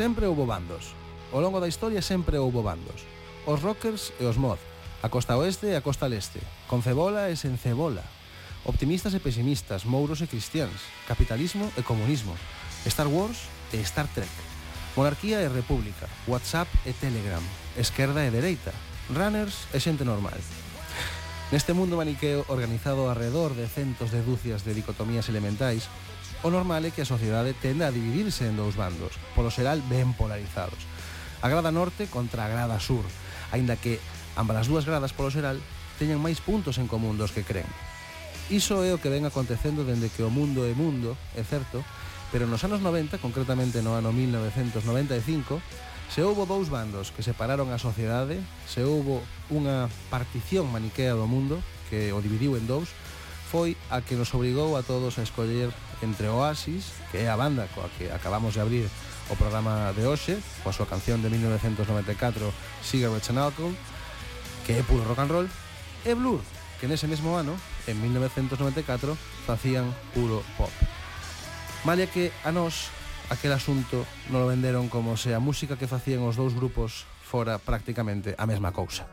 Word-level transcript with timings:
Sempre 0.00 0.24
houbo 0.24 0.46
bandos. 0.46 0.96
Ao 1.28 1.44
longo 1.44 1.60
da 1.60 1.68
historia 1.68 2.00
sempre 2.00 2.40
houbo 2.40 2.64
bandos. 2.64 3.04
Os 3.44 3.60
rockers 3.60 4.16
e 4.16 4.24
os 4.24 4.40
mod. 4.40 4.56
A 5.04 5.12
costa 5.12 5.36
oeste 5.36 5.68
e 5.68 5.76
a 5.76 5.84
costa 5.84 6.08
leste. 6.08 6.40
Con 6.72 6.80
cebola 6.80 7.28
e 7.28 7.36
sen 7.36 7.60
cebola. 7.60 8.00
Optimistas 8.64 9.12
e 9.12 9.20
pesimistas, 9.20 9.84
mouros 9.84 10.24
e 10.24 10.26
cristiáns, 10.26 10.80
capitalismo 11.04 11.68
e 11.76 11.84
comunismo, 11.84 12.32
Star 12.88 13.12
Wars 13.12 13.44
e 13.76 13.84
Star 13.84 14.08
Trek, 14.08 14.32
monarquía 14.96 15.44
e 15.44 15.52
república, 15.52 16.08
WhatsApp 16.24 16.72
e 16.88 16.96
Telegram, 16.96 17.44
esquerda 17.76 18.24
e 18.24 18.32
dereita, 18.32 18.72
runners 19.12 19.68
e 19.76 19.84
xente 19.84 20.00
normal. 20.00 20.40
Neste 21.52 21.76
mundo 21.76 22.00
maniqueo 22.00 22.48
organizado 22.48 23.12
alrededor 23.12 23.52
de 23.52 23.68
centos 23.68 24.08
de 24.08 24.24
dúcias 24.24 24.64
de 24.64 24.72
dicotomías 24.72 25.28
elementais, 25.28 25.92
O 26.40 26.48
normal 26.48 26.88
é 26.88 26.90
que 26.90 27.04
a 27.04 27.08
sociedade 27.08 27.52
tenda 27.52 27.84
a 27.84 27.92
dividirse 27.92 28.48
en 28.48 28.56
dous 28.56 28.72
bandos, 28.72 29.12
polo 29.36 29.52
xeral 29.52 29.84
ben 29.92 30.16
polarizados. 30.16 30.88
A 31.44 31.52
grada 31.52 31.68
norte 31.68 32.08
contra 32.08 32.48
a 32.48 32.52
grada 32.52 32.80
sur, 32.80 33.04
aínda 33.52 33.76
que 33.76 34.00
ambas 34.40 34.64
as 34.64 34.68
dúas 34.72 34.88
gradas 34.88 35.12
polo 35.12 35.28
xeral 35.28 35.60
teñan 36.00 36.24
máis 36.24 36.40
puntos 36.40 36.80
en 36.80 36.88
común 36.88 37.20
dos 37.20 37.36
que 37.36 37.44
creen. 37.44 37.68
Iso 38.48 38.80
é 38.80 38.96
o 38.96 39.00
que 39.00 39.12
ven 39.12 39.28
acontecendo 39.28 39.84
dende 39.84 40.08
que 40.08 40.24
o 40.24 40.32
mundo 40.32 40.64
é 40.64 40.72
mundo, 40.72 41.12
é 41.36 41.44
certo, 41.44 41.84
pero 42.32 42.48
nos 42.48 42.64
anos 42.64 42.80
90, 42.80 43.20
concretamente 43.20 43.84
no 43.84 43.92
ano 43.92 44.08
1995, 44.08 45.60
Se 46.10 46.24
houbo 46.26 46.42
dous 46.42 46.74
bandos 46.74 47.14
que 47.14 47.22
separaron 47.22 47.70
a 47.70 47.78
sociedade, 47.78 48.42
se 48.66 48.82
houbo 48.82 49.22
unha 49.46 49.86
partición 50.10 50.66
maniquea 50.66 51.14
do 51.14 51.30
mundo 51.30 51.62
que 51.86 52.10
o 52.10 52.18
dividiu 52.18 52.58
en 52.58 52.66
dous, 52.66 52.90
foi 53.46 53.78
a 53.94 54.02
que 54.02 54.18
nos 54.18 54.34
obrigou 54.34 54.74
a 54.74 54.82
todos 54.82 55.22
a 55.22 55.22
escoller 55.22 55.70
entre 56.02 56.28
Oasis, 56.28 56.92
que 57.10 57.24
é 57.24 57.28
a 57.28 57.36
banda 57.36 57.68
coa 57.74 57.90
que 57.96 58.10
acabamos 58.10 58.54
de 58.54 58.60
abrir 58.60 58.86
o 59.30 59.34
programa 59.36 59.94
de 59.94 60.04
hoxe, 60.08 60.40
coa 60.64 60.74
súa 60.74 60.90
canción 60.90 61.22
de 61.22 61.30
1994 61.30 62.50
Cigarettes 62.82 63.30
and 63.30 63.38
Alcohol, 63.38 63.74
que 64.66 64.74
é 64.76 64.82
puro 64.82 65.06
rock 65.06 65.20
and 65.22 65.30
roll, 65.30 65.48
e 66.04 66.12
Blur, 66.16 66.40
que 66.80 66.88
nese 66.88 67.06
mesmo 67.06 67.36
ano, 67.36 67.54
en 67.86 68.00
1994, 68.00 69.14
facían 69.46 69.92
puro 70.16 70.42
pop. 70.56 70.72
Malia 71.84 72.08
que 72.08 72.32
a 72.44 72.50
nós 72.52 72.90
aquel 73.30 73.54
asunto 73.54 74.04
non 74.28 74.42
lo 74.42 74.50
venderon 74.50 74.90
como 74.90 75.14
se 75.14 75.32
a 75.32 75.40
música 75.40 75.78
que 75.78 75.86
facían 75.86 76.26
os 76.26 76.34
dous 76.34 76.52
grupos 76.52 77.06
fora 77.22 77.62
prácticamente 77.62 78.34
a 78.34 78.44
mesma 78.44 78.74
cousa. 78.74 79.06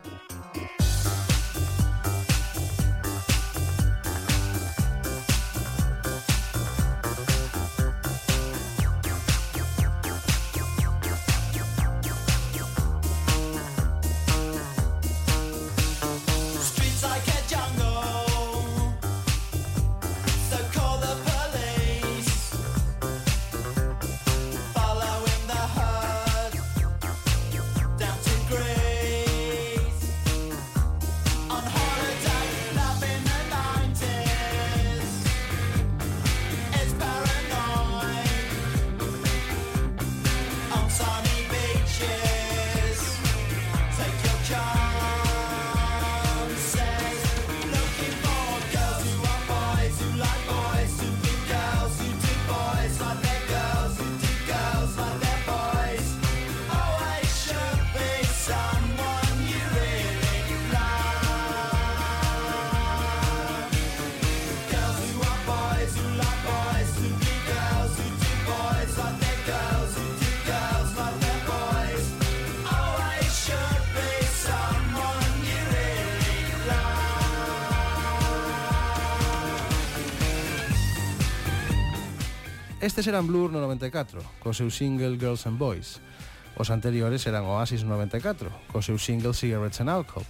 Estes 82.88 83.06
eran 83.08 83.28
Blur 83.28 83.52
no 83.52 83.60
94, 83.60 84.24
co 84.40 84.56
seu 84.56 84.72
single 84.72 85.20
Girls 85.20 85.44
and 85.44 85.60
Boys. 85.60 86.00
Os 86.56 86.72
anteriores 86.72 87.28
eran 87.28 87.44
Oasis 87.44 87.84
no 87.84 88.00
94, 88.00 88.48
co 88.72 88.80
seu 88.80 88.96
single 88.96 89.36
Cigarettes 89.36 89.84
and 89.84 89.92
Alcohol. 89.92 90.24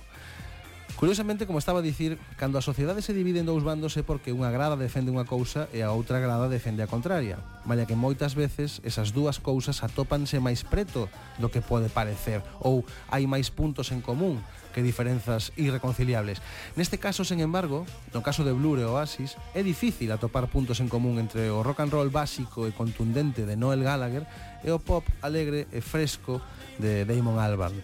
Curiosamente, 0.98 1.46
como 1.46 1.60
estaba 1.60 1.78
a 1.80 1.86
dicir, 1.86 2.18
cando 2.38 2.58
a 2.58 2.66
sociedade 2.66 3.06
se 3.06 3.14
divide 3.14 3.38
en 3.38 3.46
dous 3.46 3.62
bandos 3.62 3.94
é 3.98 4.02
porque 4.02 4.34
unha 4.34 4.50
grada 4.50 4.74
defende 4.74 5.14
unha 5.14 5.30
cousa 5.30 5.70
e 5.70 5.86
a 5.86 5.94
outra 5.94 6.18
grada 6.18 6.50
defende 6.50 6.82
a 6.82 6.90
contraria, 6.90 7.38
malla 7.70 7.86
que 7.86 7.94
moitas 7.94 8.34
veces 8.34 8.82
esas 8.82 9.14
dúas 9.14 9.38
cousas 9.38 9.86
atópanse 9.86 10.42
máis 10.42 10.66
preto 10.66 11.06
do 11.38 11.54
que 11.54 11.62
pode 11.62 11.94
parecer 11.94 12.42
ou 12.66 12.82
hai 13.14 13.30
máis 13.30 13.54
puntos 13.54 13.94
en 13.94 14.02
común 14.02 14.42
que 14.74 14.82
diferenzas 14.82 15.54
irreconciliables. 15.54 16.42
Neste 16.74 16.98
caso, 16.98 17.22
sen 17.22 17.46
embargo, 17.46 17.86
no 18.10 18.26
caso 18.26 18.42
de 18.42 18.58
Blur 18.58 18.82
e 18.82 18.86
Oasis, 18.90 19.38
é 19.54 19.62
difícil 19.62 20.10
atopar 20.10 20.50
puntos 20.50 20.82
en 20.82 20.90
común 20.90 21.22
entre 21.22 21.54
o 21.54 21.62
rock 21.62 21.86
and 21.86 21.94
roll 21.94 22.10
básico 22.10 22.66
e 22.66 22.74
contundente 22.74 23.46
de 23.46 23.54
Noel 23.54 23.86
Gallagher 23.86 24.26
e 24.66 24.74
o 24.74 24.82
pop 24.82 25.06
alegre 25.22 25.70
e 25.70 25.78
fresco 25.78 26.42
de 26.82 27.06
Damon 27.06 27.38
Albarn. 27.38 27.78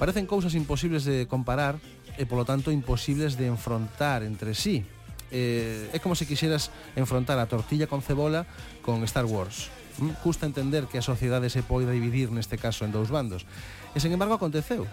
Parecen 0.00 0.24
cousas 0.24 0.56
imposibles 0.56 1.04
de 1.04 1.28
comparar, 1.28 1.76
e 2.20 2.28
polo 2.28 2.44
tanto 2.44 2.68
imposibles 2.68 3.40
de 3.40 3.48
enfrontar 3.48 4.20
entre 4.20 4.52
sí. 4.52 4.84
Eh, 5.32 5.88
é 5.96 5.98
como 6.04 6.12
se 6.12 6.28
quixeras 6.28 6.68
enfrontar 6.92 7.40
a 7.40 7.48
tortilla 7.48 7.88
con 7.88 8.04
cebola 8.04 8.44
con 8.84 9.00
Star 9.08 9.24
Wars. 9.24 9.72
Mm, 9.96 10.20
custa 10.20 10.44
entender 10.44 10.84
que 10.84 11.00
a 11.00 11.06
sociedade 11.06 11.48
se 11.48 11.64
poida 11.64 11.96
dividir 11.96 12.28
neste 12.28 12.60
caso 12.60 12.84
en 12.84 12.92
dous 12.92 13.08
bandos. 13.08 13.48
E 13.96 13.98
sen 14.04 14.12
embargo 14.12 14.36
aconteceu. 14.36 14.84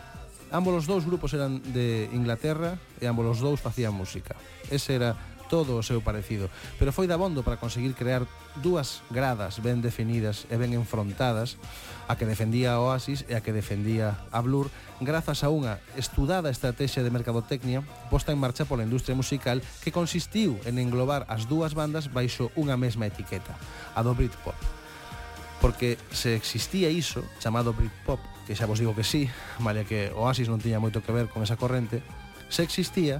Ambos 0.55 0.79
os 0.79 0.87
dous 0.87 1.03
grupos 1.03 1.35
eran 1.35 1.59
de 1.75 2.07
Inglaterra 2.15 2.79
e 3.03 3.11
ambos 3.11 3.27
os 3.27 3.43
dous 3.43 3.59
facían 3.59 3.91
música. 3.91 4.39
Ese 4.71 4.95
era 4.95 5.19
todo 5.51 5.79
o 5.79 5.83
seu 5.83 5.99
parecido, 6.03 6.51
pero 6.79 6.91
foi 6.91 7.07
dabondo 7.07 7.43
para 7.43 7.59
conseguir 7.59 7.95
crear 7.95 8.27
dúas 8.59 9.03
gradas 9.11 9.59
ben 9.63 9.83
definidas 9.83 10.47
e 10.47 10.55
ben 10.55 10.75
enfrontadas 10.75 11.59
a 12.07 12.15
que 12.15 12.25
defendía 12.25 12.73
a 12.73 12.79
Oasis 12.79 13.27
e 13.27 13.35
a 13.35 13.43
que 13.43 13.51
defendía 13.51 14.15
a 14.31 14.39
Blur 14.39 14.71
grazas 15.03 15.43
a 15.43 15.51
unha 15.51 15.77
estudada 15.99 16.49
estrategia 16.49 17.03
de 17.03 17.13
mercadotecnia 17.13 17.83
posta 18.07 18.31
en 18.31 18.39
marcha 18.39 18.63
pola 18.65 18.87
industria 18.87 19.13
musical 19.13 19.59
que 19.83 19.91
consistiu 19.91 20.57
en 20.63 20.79
englobar 20.79 21.27
as 21.27 21.45
dúas 21.45 21.75
bandas 21.75 22.09
baixo 22.09 22.49
unha 22.55 22.79
mesma 22.79 23.05
etiqueta, 23.05 23.53
a 23.93 23.99
do 24.01 24.15
Britpop. 24.15 24.55
Porque 25.59 25.97
se 26.13 26.37
existía 26.37 26.89
iso, 26.89 27.25
chamado 27.41 27.73
Britpop, 27.73 28.21
que 28.47 28.55
xa 28.55 28.69
vos 28.69 28.79
digo 28.79 28.95
que 28.95 29.03
sí, 29.03 29.27
malia 29.59 29.83
que 29.83 30.13
Oasis 30.15 30.47
non 30.47 30.63
tiña 30.63 30.79
moito 30.79 31.03
que 31.03 31.11
ver 31.11 31.27
con 31.27 31.43
esa 31.43 31.59
corrente, 31.59 31.99
se 32.47 32.63
existía, 32.63 33.19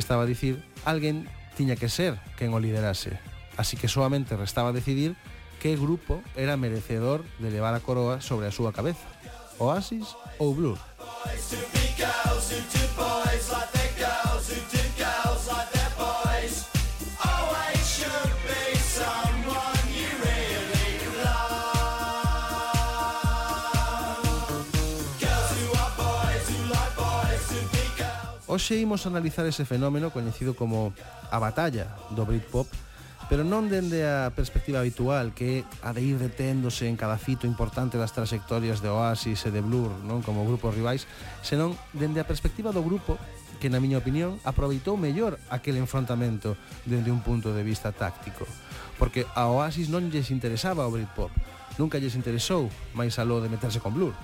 estaba 0.00 0.24
a 0.24 0.30
dicir, 0.30 0.64
alguén 0.88 1.28
tiña 1.54 1.76
que 1.76 1.92
ser 1.92 2.16
quen 2.40 2.56
o 2.56 2.58
liderase. 2.58 3.20
Así 3.60 3.76
que 3.76 3.86
solamente 3.86 4.34
restaba 4.34 4.72
decidir 4.72 5.14
que 5.64 5.76
grupo 5.76 6.20
era 6.36 6.58
merecedor 6.58 7.24
de 7.38 7.50
levar 7.50 7.72
a 7.72 7.80
coroa 7.80 8.20
sobre 8.20 8.44
a 8.44 8.52
súa 8.52 8.68
cabeza, 8.68 9.00
Oasis 9.56 10.12
ou 10.36 10.52
Blur. 10.52 10.76
Hoxe 28.44 28.76
imos 28.76 29.08
analizar 29.08 29.48
ese 29.48 29.64
fenómeno 29.64 30.12
coñecido 30.12 30.52
como 30.52 30.92
a 31.32 31.40
batalla 31.40 31.88
do 32.12 32.28
Britpop 32.28 32.68
pero 33.28 33.42
non 33.42 33.72
dende 33.72 34.04
a 34.04 34.28
perspectiva 34.34 34.84
habitual 34.84 35.32
que 35.32 35.64
é 35.64 35.86
a 35.86 35.96
de 35.96 36.04
ir 36.04 36.20
deténdose 36.20 36.86
en 36.86 36.96
cada 36.96 37.16
fito 37.16 37.48
importante 37.48 37.96
das 37.96 38.12
trayectorias 38.12 38.84
de 38.84 38.92
Oasis 38.92 39.48
e 39.48 39.50
de 39.50 39.64
Blur, 39.64 39.90
non 40.04 40.20
como 40.20 40.44
grupos 40.44 40.76
rivais, 40.76 41.08
senón 41.40 41.76
dende 41.96 42.20
a 42.20 42.28
perspectiva 42.28 42.74
do 42.74 42.84
grupo 42.84 43.16
que, 43.58 43.72
na 43.72 43.80
miña 43.80 44.02
opinión, 44.02 44.36
aproveitou 44.44 45.00
mellor 45.00 45.40
aquel 45.48 45.80
enfrontamento 45.80 46.58
dende 46.84 47.08
un 47.08 47.24
punto 47.24 47.56
de 47.56 47.64
vista 47.64 47.96
táctico. 47.96 48.44
Porque 49.00 49.24
a 49.32 49.48
Oasis 49.48 49.88
non 49.88 50.12
lles 50.12 50.28
interesaba 50.28 50.84
o 50.84 50.92
Britpop, 50.92 51.32
nunca 51.80 51.96
lles 51.96 52.14
interesou 52.14 52.68
máis 52.92 53.16
aló 53.16 53.40
de 53.40 53.48
meterse 53.48 53.80
con 53.80 53.96
Blur 53.96 54.14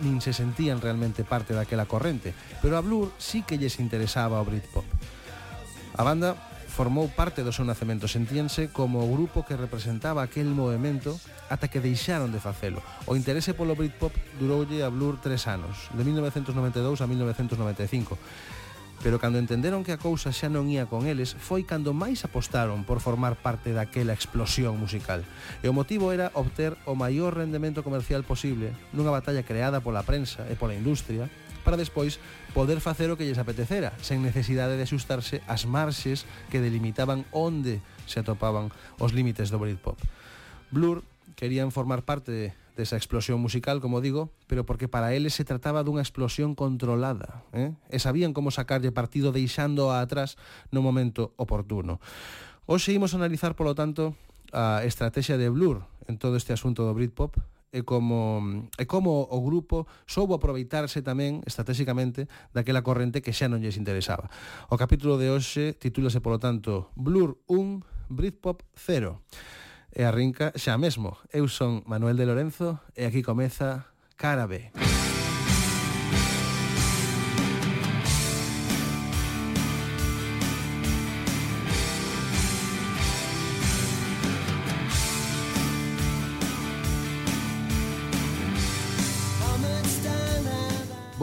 nin 0.00 0.20
se 0.20 0.36
sentían 0.36 0.80
realmente 0.80 1.24
parte 1.24 1.56
daquela 1.56 1.88
corrente, 1.88 2.34
pero 2.60 2.76
a 2.76 2.84
Blur 2.84 3.12
sí 3.16 3.42
que 3.42 3.56
lles 3.56 3.80
interesaba 3.80 4.40
o 4.40 4.44
Britpop. 4.44 4.84
A 5.96 6.04
banda 6.04 6.36
Formou 6.76 7.08
parte 7.08 7.40
do 7.40 7.56
seu 7.56 7.64
nacemento 7.64 8.04
sentíanse 8.04 8.68
como 8.68 9.00
o 9.00 9.08
grupo 9.08 9.48
que 9.48 9.56
representaba 9.56 10.20
aquel 10.20 10.52
movimento 10.52 11.16
ata 11.48 11.72
que 11.72 11.80
deixaron 11.80 12.28
de 12.28 12.36
facelo. 12.36 12.84
O 13.08 13.16
interese 13.16 13.56
polo 13.56 13.72
Britpop 13.72 14.12
duroulle 14.36 14.84
a 14.84 14.92
Blur 14.92 15.16
tres 15.16 15.48
anos, 15.48 15.88
de 15.96 16.04
1992 16.04 17.00
a 17.00 17.08
1995. 17.08 18.20
Pero 19.00 19.16
cando 19.16 19.40
entenderon 19.40 19.88
que 19.88 19.96
a 19.96 20.00
cousa 20.00 20.36
xa 20.36 20.52
non 20.52 20.68
ía 20.68 20.84
con 20.84 21.08
eles, 21.08 21.32
foi 21.32 21.64
cando 21.64 21.96
máis 21.96 22.28
apostaron 22.28 22.84
por 22.84 23.00
formar 23.00 23.40
parte 23.40 23.72
daquela 23.72 24.12
explosión 24.12 24.76
musical. 24.76 25.24
E 25.64 25.72
o 25.72 25.76
motivo 25.76 26.12
era 26.12 26.28
obter 26.36 26.76
o 26.84 26.92
maior 26.92 27.40
rendemento 27.40 27.80
comercial 27.80 28.20
posible 28.20 28.76
nunha 28.92 29.16
batalla 29.16 29.48
creada 29.48 29.80
pola 29.80 30.04
prensa 30.04 30.44
e 30.52 30.60
pola 30.60 30.76
industria 30.76 31.32
para 31.66 31.74
despois 31.74 32.22
poder 32.54 32.78
facer 32.78 33.10
o 33.10 33.18
que 33.18 33.26
lles 33.26 33.42
apetecera, 33.42 33.90
sen 33.98 34.22
necesidade 34.22 34.78
de 34.78 34.86
asustarse 34.86 35.42
ás 35.50 35.66
marxes 35.66 36.22
que 36.46 36.62
delimitaban 36.62 37.26
onde 37.34 37.82
se 38.06 38.22
atopaban 38.22 38.70
os 39.02 39.10
límites 39.10 39.50
do 39.50 39.58
Britpop. 39.58 39.98
Blur 40.70 41.02
querían 41.34 41.74
formar 41.74 42.06
parte 42.06 42.30
de 42.30 42.46
desa 42.76 42.96
explosión 42.96 43.40
musical, 43.40 43.80
como 43.80 44.00
digo, 44.04 44.30
pero 44.46 44.68
porque 44.68 44.86
para 44.86 45.14
eles 45.16 45.34
se 45.34 45.48
trataba 45.48 45.82
dunha 45.82 46.04
explosión 46.04 46.52
controlada, 46.54 47.42
eh? 47.56 47.72
e 47.88 47.96
sabían 47.98 48.36
como 48.36 48.52
sacarlle 48.52 48.92
partido 48.92 49.32
deixando 49.32 49.90
a 49.90 50.04
atrás 50.04 50.36
no 50.68 50.84
momento 50.84 51.32
oportuno. 51.40 51.98
Hoxe 52.68 52.92
imos 52.92 53.16
analizar, 53.16 53.56
polo 53.56 53.72
tanto, 53.72 54.12
a 54.52 54.84
estrategia 54.84 55.40
de 55.40 55.48
Blur 55.48 55.88
en 56.06 56.20
todo 56.20 56.36
este 56.36 56.52
asunto 56.52 56.84
do 56.84 56.94
Britpop, 56.94 57.40
e 57.72 57.82
como, 57.82 58.68
e 58.78 58.84
como 58.86 59.26
o 59.26 59.38
grupo 59.42 59.86
soubo 60.06 60.38
aproveitarse 60.38 61.02
tamén 61.02 61.42
estratégicamente 61.44 62.30
daquela 62.54 62.84
corrente 62.86 63.20
que 63.20 63.34
xa 63.34 63.50
non 63.50 63.62
lles 63.62 63.78
interesaba. 63.80 64.30
O 64.70 64.76
capítulo 64.78 65.18
de 65.18 65.30
hoxe 65.30 65.74
titúlase, 65.76 66.22
polo 66.22 66.38
tanto, 66.40 66.90
Blur 66.94 67.42
1, 67.50 68.12
Britpop 68.12 68.62
0. 68.74 69.20
E 69.96 70.04
arrinca 70.04 70.52
xa 70.56 70.76
mesmo. 70.76 71.16
Eu 71.32 71.48
son 71.48 71.80
Manuel 71.88 72.20
de 72.20 72.28
Lorenzo 72.28 72.80
e 72.92 73.08
aquí 73.08 73.24
comeza 73.24 73.88
Cara 74.16 74.44
B. 74.46 74.70
Cara 74.72 74.84
B. 74.84 74.95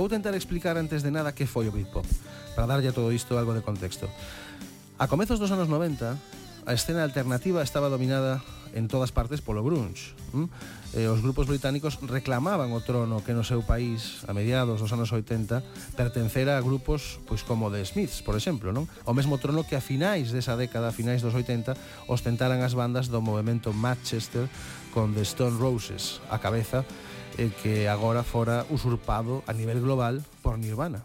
Vou 0.04 0.12
tentar 0.12 0.36
explicar 0.36 0.76
antes 0.76 1.00
de 1.00 1.16
nada 1.16 1.32
que 1.32 1.48
foi 1.48 1.64
o 1.64 1.72
Britpop, 1.72 2.04
para 2.60 2.68
darlle 2.68 2.92
todo 2.92 3.16
isto 3.16 3.40
algo 3.40 3.56
de 3.56 3.64
contexto. 3.64 4.12
A 5.00 5.08
comezos 5.08 5.40
dos 5.40 5.48
anos 5.56 5.72
90, 5.72 6.20
a 6.68 6.72
escena 6.76 7.08
alternativa 7.08 7.64
estaba 7.64 7.88
dominada 7.88 8.44
en 8.76 8.92
todas 8.92 9.16
partes 9.16 9.40
polo 9.40 9.64
grunge. 9.64 10.12
Mm? 10.36 10.52
Eh, 11.00 11.08
os 11.08 11.24
grupos 11.24 11.48
británicos 11.48 12.04
reclamaban 12.04 12.76
o 12.76 12.84
trono 12.84 13.24
que 13.24 13.32
no 13.32 13.48
seu 13.48 13.64
país, 13.64 14.28
a 14.28 14.36
mediados 14.36 14.84
dos 14.84 14.92
anos 14.92 15.08
80, 15.08 15.64
pertencera 15.96 16.60
a 16.60 16.66
grupos 16.66 17.24
pois 17.24 17.48
como 17.48 17.72
The 17.72 17.88
Smiths, 17.88 18.28
por 18.28 18.36
exemplo, 18.36 18.76
non? 18.76 18.92
O 19.08 19.16
mesmo 19.16 19.40
trono 19.40 19.64
que 19.64 19.80
a 19.80 19.84
finais 19.84 20.36
desa 20.36 20.60
década, 20.60 20.92
a 20.92 20.98
finais 20.98 21.24
dos 21.24 21.32
80, 21.32 21.80
ostentaran 22.12 22.60
as 22.60 22.76
bandas 22.76 23.08
do 23.08 23.24
movimento 23.24 23.72
Manchester 23.72 24.52
con 24.92 25.16
The 25.16 25.24
Stone 25.24 25.56
Roses 25.56 26.20
a 26.28 26.44
cabeza 26.44 26.84
e 27.38 27.50
que 27.50 27.88
agora 27.88 28.24
fora 28.24 28.66
usurpado 28.70 29.44
a 29.48 29.54
nivel 29.54 29.82
global 29.82 30.22
por 30.42 30.58
Nirvana. 30.58 31.04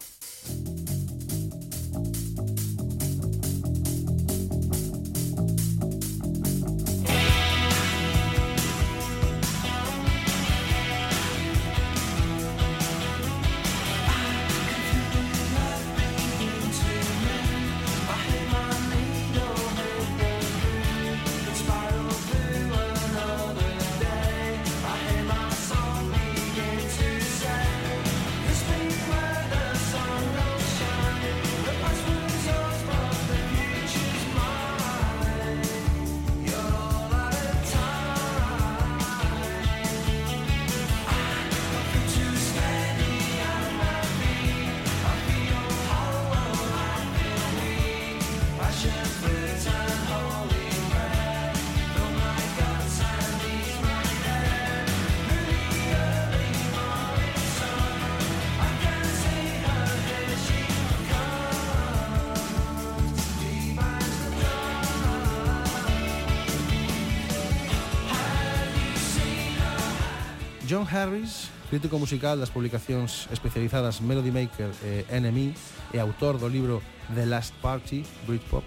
John 70.78 70.87
Harris, 70.94 71.50
crítico 71.70 71.99
musical 71.99 72.38
das 72.38 72.54
publicacións 72.54 73.26
especializadas 73.35 73.99
Melody 73.99 74.30
Maker 74.30 74.70
e 74.87 75.02
NME 75.11 75.50
e 75.90 75.99
autor 75.99 76.38
do 76.38 76.47
libro 76.47 76.78
The 77.11 77.26
Last 77.26 77.58
Party, 77.58 78.06
Britpop, 78.30 78.62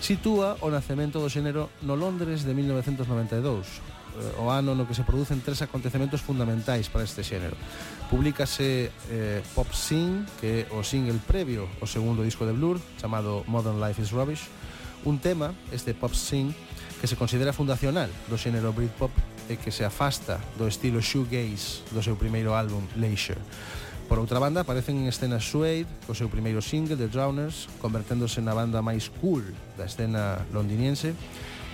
sitúa 0.00 0.56
o 0.64 0.72
nacemento 0.72 1.20
do 1.20 1.28
xénero 1.28 1.68
no 1.84 2.00
Londres 2.00 2.48
de 2.48 2.56
1992, 2.56 3.60
eh, 3.60 4.40
o 4.40 4.48
ano 4.48 4.72
no 4.72 4.88
que 4.88 4.96
se 4.96 5.04
producen 5.04 5.44
tres 5.44 5.60
acontecementos 5.60 6.24
fundamentais 6.24 6.88
para 6.88 7.04
este 7.04 7.20
xénero. 7.20 7.60
Publícase 8.08 8.88
eh, 9.12 9.44
Pop 9.52 9.68
Sing, 9.76 10.24
que 10.40 10.64
é 10.64 10.72
o 10.72 10.80
single 10.80 11.20
previo 11.28 11.68
ao 11.76 11.84
segundo 11.84 12.24
disco 12.24 12.48
de 12.48 12.56
Blur, 12.56 12.80
chamado 12.96 13.44
Modern 13.52 13.76
Life 13.84 14.00
is 14.00 14.16
Rubbish, 14.16 14.48
un 15.04 15.20
tema, 15.20 15.52
este 15.68 15.92
Pop 15.92 16.16
Sing, 16.16 16.56
que 16.96 17.04
se 17.04 17.20
considera 17.20 17.52
fundacional 17.52 18.08
do 18.32 18.40
xénero 18.40 18.72
Britpop 18.72 19.12
e 19.48 19.56
que 19.56 19.70
se 19.70 19.84
afasta 19.84 20.40
do 20.56 20.68
estilo 20.68 21.02
shoegaze 21.02 21.84
do 21.92 22.02
seu 22.02 22.16
primeiro 22.16 22.54
álbum 22.54 22.82
Leisure. 22.96 23.40
Por 24.08 24.18
outra 24.18 24.38
banda, 24.38 24.60
aparecen 24.60 25.00
en 25.00 25.08
escena 25.08 25.40
Suede, 25.40 25.88
co 26.04 26.12
seu 26.12 26.28
primeiro 26.28 26.60
single, 26.60 26.96
The 26.96 27.08
Drowners, 27.08 27.72
converténdose 27.80 28.44
na 28.44 28.52
banda 28.52 28.84
máis 28.84 29.08
cool 29.20 29.42
da 29.80 29.88
escena 29.88 30.44
londiniense, 30.52 31.16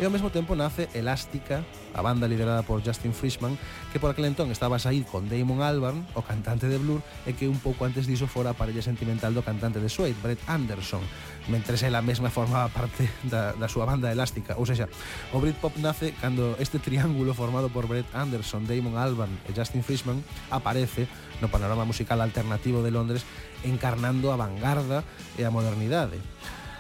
e 0.01 0.05
ao 0.05 0.11
mesmo 0.11 0.33
tempo 0.33 0.57
nace 0.57 0.89
Elástica, 0.97 1.61
a 1.93 2.01
banda 2.01 2.25
liderada 2.25 2.65
por 2.65 2.81
Justin 2.81 3.13
Frischman, 3.13 3.59
que 3.93 4.01
por 4.01 4.09
aquel 4.09 4.25
entón 4.25 4.49
estaba 4.49 4.77
a 4.77 4.79
sair 4.81 5.05
con 5.05 5.29
Damon 5.29 5.61
Albarn, 5.61 6.09
o 6.17 6.25
cantante 6.25 6.73
de 6.73 6.81
Blur, 6.81 7.05
e 7.29 7.37
que 7.37 7.45
un 7.45 7.61
pouco 7.61 7.85
antes 7.85 8.09
diso 8.09 8.25
fora 8.25 8.51
a 8.51 8.57
parella 8.57 8.81
sentimental 8.81 9.37
do 9.37 9.45
cantante 9.45 9.77
de 9.77 9.93
Suede, 9.93 10.17
Brett 10.25 10.41
Anderson, 10.49 11.05
mentre 11.53 11.77
ela 11.85 12.01
mesma 12.01 12.33
formaba 12.33 12.73
parte 12.73 13.13
da, 13.29 13.53
da 13.53 13.69
súa 13.69 13.85
banda 13.85 14.09
elástica. 14.09 14.57
Ou 14.57 14.65
seja, 14.65 14.89
o 15.37 15.39
Britpop 15.39 15.77
nace 15.77 16.17
cando 16.17 16.57
este 16.57 16.81
triángulo 16.81 17.37
formado 17.37 17.69
por 17.69 17.85
Brett 17.85 18.09
Anderson, 18.17 18.65
Damon 18.65 18.97
Albarn 18.97 19.37
e 19.45 19.53
Justin 19.53 19.85
Frischman 19.85 20.25
aparece 20.49 21.13
no 21.45 21.53
panorama 21.53 21.85
musical 21.85 22.25
alternativo 22.25 22.81
de 22.81 22.89
Londres 22.89 23.29
encarnando 23.69 24.33
a 24.33 24.41
vanguarda 24.41 25.05
e 25.37 25.45
a 25.45 25.53
modernidade. 25.53 26.17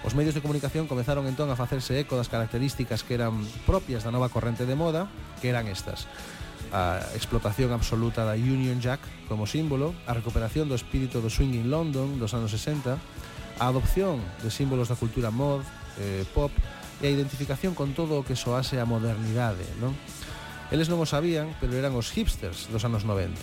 Os 0.00 0.16
medios 0.16 0.32
de 0.32 0.40
comunicación 0.40 0.88
comezaron 0.88 1.28
entón 1.28 1.52
a 1.52 1.60
facerse 1.60 2.00
eco 2.00 2.16
das 2.16 2.32
características 2.32 3.04
que 3.04 3.20
eran 3.20 3.36
propias 3.68 4.00
da 4.00 4.14
nova 4.14 4.32
corrente 4.32 4.64
de 4.64 4.78
moda, 4.78 5.12
que 5.44 5.52
eran 5.52 5.68
estas 5.68 6.08
a 6.72 7.02
explotación 7.18 7.72
absoluta 7.72 8.22
da 8.22 8.38
Union 8.38 8.80
Jack 8.80 9.02
como 9.26 9.46
símbolo, 9.46 9.90
a 10.06 10.14
recuperación 10.14 10.70
do 10.70 10.78
espírito 10.78 11.18
do 11.18 11.26
swing 11.26 11.58
in 11.58 11.68
London 11.68 12.22
dos 12.22 12.32
anos 12.32 12.54
60, 12.54 12.94
a 12.94 13.64
adopción 13.66 14.22
de 14.40 14.48
símbolos 14.48 14.88
da 14.88 14.96
cultura 14.96 15.34
mod, 15.34 15.66
eh, 15.98 16.22
pop 16.32 16.54
e 17.02 17.10
a 17.10 17.12
identificación 17.12 17.74
con 17.74 17.92
todo 17.92 18.22
o 18.22 18.24
que 18.24 18.38
soase 18.38 18.78
a 18.78 18.86
modernidade, 18.86 19.66
non? 19.82 19.92
Eles 20.70 20.86
non 20.86 21.02
o 21.02 21.06
sabían, 21.08 21.50
pero 21.58 21.74
eran 21.74 21.92
os 21.98 22.14
hipsters 22.14 22.70
dos 22.70 22.86
anos 22.86 23.02
90. 23.02 23.34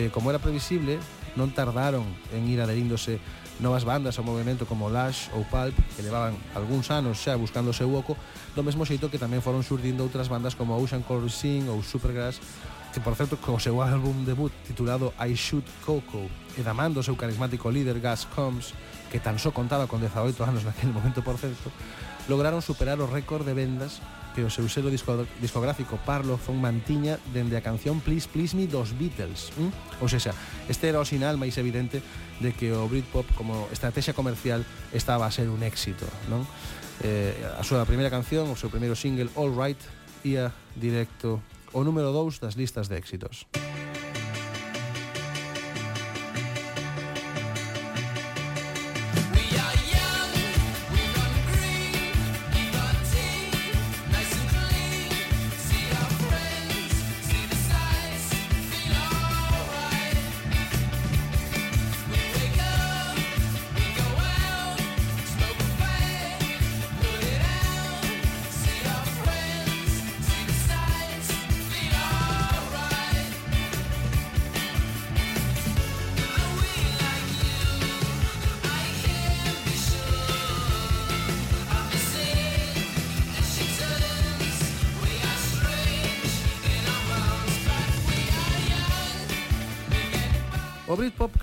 Eh, 0.00 0.08
como 0.08 0.32
era 0.32 0.40
previsible, 0.40 0.96
non 1.36 1.52
tardaron 1.52 2.08
en 2.32 2.48
ir 2.48 2.64
aderíndose 2.64 3.20
novas 3.62 3.86
bandas 3.86 4.18
ao 4.18 4.26
movimento 4.26 4.66
como 4.66 4.90
Lash 4.90 5.30
ou 5.38 5.46
Pulp 5.46 5.78
que 5.94 6.02
levaban 6.02 6.34
algúns 6.52 6.90
anos 6.90 7.22
xa 7.22 7.38
buscando 7.38 7.70
o 7.70 7.76
seu 7.76 7.88
oco 7.94 8.18
do 8.58 8.66
mesmo 8.66 8.82
xeito 8.82 9.06
que 9.06 9.22
tamén 9.22 9.38
foron 9.38 9.62
surdindo 9.62 10.02
outras 10.02 10.26
bandas 10.26 10.58
como 10.58 10.74
Ocean 10.74 11.06
Color 11.06 11.30
Sing 11.30 11.70
ou 11.70 11.78
Supergrass 11.80 12.42
que 12.90 12.98
por 12.98 13.14
certo 13.14 13.38
co 13.38 13.62
seu 13.62 13.78
álbum 13.78 14.26
debut 14.26 14.50
titulado 14.66 15.14
I 15.16 15.38
Shoot 15.38 15.64
Coco 15.86 16.26
e 16.58 16.60
da 16.66 16.74
man 16.74 16.90
do 16.90 17.06
seu 17.06 17.14
carismático 17.14 17.70
líder 17.70 18.02
Gas 18.02 18.26
Combs 18.34 18.74
que 19.08 19.22
tan 19.22 19.38
só 19.38 19.54
contaba 19.54 19.86
con 19.86 20.02
18 20.02 20.34
anos 20.42 20.60
naquele 20.68 20.90
momento 20.90 21.22
por 21.22 21.38
certo 21.38 21.70
lograron 22.26 22.60
superar 22.60 22.98
o 22.98 23.06
récord 23.06 23.46
de 23.46 23.54
vendas 23.54 24.02
que 24.34 24.44
o 24.44 24.50
seu 24.50 24.68
selo 24.68 24.88
disco, 24.88 25.28
discográfico 25.40 26.00
Parlo 26.02 26.40
Fon 26.40 26.58
Mantiña 26.58 27.20
dende 27.32 27.56
a 27.56 27.62
canción 27.62 28.00
Please 28.00 28.26
Please 28.28 28.56
Me 28.56 28.66
dos 28.66 28.96
Beatles. 28.96 29.52
Mm? 29.56 30.02
Ou 30.02 30.08
seja, 30.08 30.32
este 30.66 30.88
era 30.88 30.98
o 30.98 31.06
sinal 31.06 31.36
máis 31.36 31.56
evidente 31.60 32.00
de 32.40 32.50
que 32.56 32.72
o 32.72 32.88
Britpop 32.88 33.28
como 33.36 33.68
estrategia 33.70 34.16
comercial 34.16 34.64
estaba 34.90 35.28
a 35.28 35.32
ser 35.32 35.52
un 35.52 35.62
éxito, 35.62 36.08
non? 36.32 36.42
Eh, 37.04 37.36
a 37.56 37.62
súa 37.62 37.84
primeira 37.84 38.10
canción, 38.10 38.48
o 38.48 38.56
seu 38.56 38.72
primeiro 38.72 38.96
single 38.96 39.30
All 39.36 39.52
Right, 39.52 39.80
ia 40.24 40.50
directo 40.74 41.44
o 41.72 41.80
número 41.84 42.10
2 42.10 42.40
das 42.40 42.56
listas 42.56 42.88
de 42.88 42.96
éxitos. 42.96 43.48
Música 43.52 43.81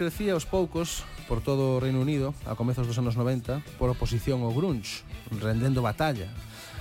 decía 0.10 0.34
aos 0.34 0.50
poucos 0.50 1.06
por 1.30 1.46
todo 1.46 1.78
o 1.78 1.80
Reino 1.80 2.02
Unido 2.02 2.34
a 2.50 2.58
comezos 2.58 2.90
dos 2.90 2.98
anos 2.98 3.14
90 3.14 3.62
por 3.78 3.94
oposición 3.94 4.42
ao 4.42 4.50
grunge, 4.50 5.06
rendendo 5.30 5.86
batalla. 5.86 6.34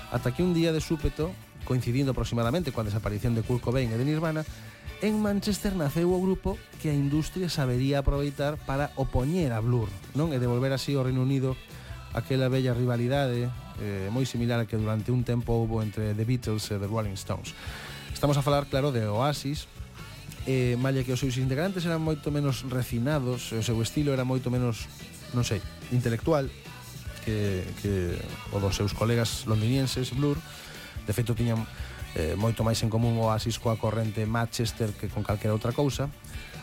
Ata 0.09 0.33
que 0.33 0.41
un 0.41 0.57
día 0.57 0.73
de 0.73 0.81
súpeto, 0.81 1.29
coincidindo 1.69 2.17
aproximadamente 2.17 2.73
coa 2.73 2.89
desaparición 2.89 3.37
de 3.37 3.45
Kurt 3.45 3.61
Cobain 3.61 3.93
e 3.93 4.01
de 4.01 4.09
Nirvana, 4.09 4.49
en 5.05 5.21
Manchester 5.21 5.77
naceu 5.77 6.09
o 6.09 6.25
grupo 6.25 6.57
que 6.81 6.89
a 6.89 6.97
industria 6.97 7.53
sabería 7.53 8.01
aproveitar 8.01 8.57
para 8.65 8.97
opoñer 8.97 9.53
a 9.53 9.61
Blur, 9.61 9.93
non? 10.17 10.33
E 10.33 10.41
devolver 10.41 10.73
así 10.73 10.97
ao 10.97 11.05
Reino 11.05 11.21
Unido 11.21 11.53
aquela 12.17 12.49
bella 12.49 12.73
rivalidade 12.73 13.53
eh, 13.85 14.09
moi 14.09 14.25
similar 14.25 14.57
a 14.57 14.65
que 14.65 14.81
durante 14.81 15.13
un 15.13 15.21
tempo 15.21 15.53
houve 15.53 15.85
entre 15.85 16.17
The 16.17 16.25
Beatles 16.25 16.65
e 16.73 16.81
The 16.81 16.89
Rolling 16.89 17.21
Stones. 17.21 17.53
Estamos 18.09 18.41
a 18.41 18.43
falar, 18.43 18.73
claro, 18.73 18.89
de 18.89 19.05
Oasis, 19.05 19.69
eh, 20.49 20.81
malla 20.81 21.05
que 21.05 21.13
os 21.13 21.21
seus 21.21 21.37
integrantes 21.37 21.85
eran 21.85 22.01
moito 22.01 22.33
menos 22.33 22.65
refinados, 22.65 23.53
o 23.53 23.61
seu 23.61 23.77
estilo 23.85 24.17
era 24.17 24.25
moito 24.25 24.49
menos, 24.49 24.89
non 25.37 25.45
sei, 25.45 25.61
intelectual 25.93 26.49
que, 27.21 27.69
que 27.85 28.17
o 28.49 28.57
dos 28.57 28.73
seus 28.73 28.97
colegas 28.97 29.45
londinienses, 29.45 30.17
Blur. 30.17 30.41
De 31.05 31.13
feito, 31.13 31.37
tiñan 31.37 31.69
eh, 32.17 32.33
moito 32.33 32.65
máis 32.65 32.81
en 32.81 32.89
común 32.89 33.21
o 33.21 33.29
Oasis 33.29 33.61
coa 33.61 33.77
corrente 33.77 34.25
Manchester 34.25 34.97
que 34.97 35.13
con 35.13 35.21
calquera 35.21 35.53
outra 35.53 35.77
cousa. 35.77 36.09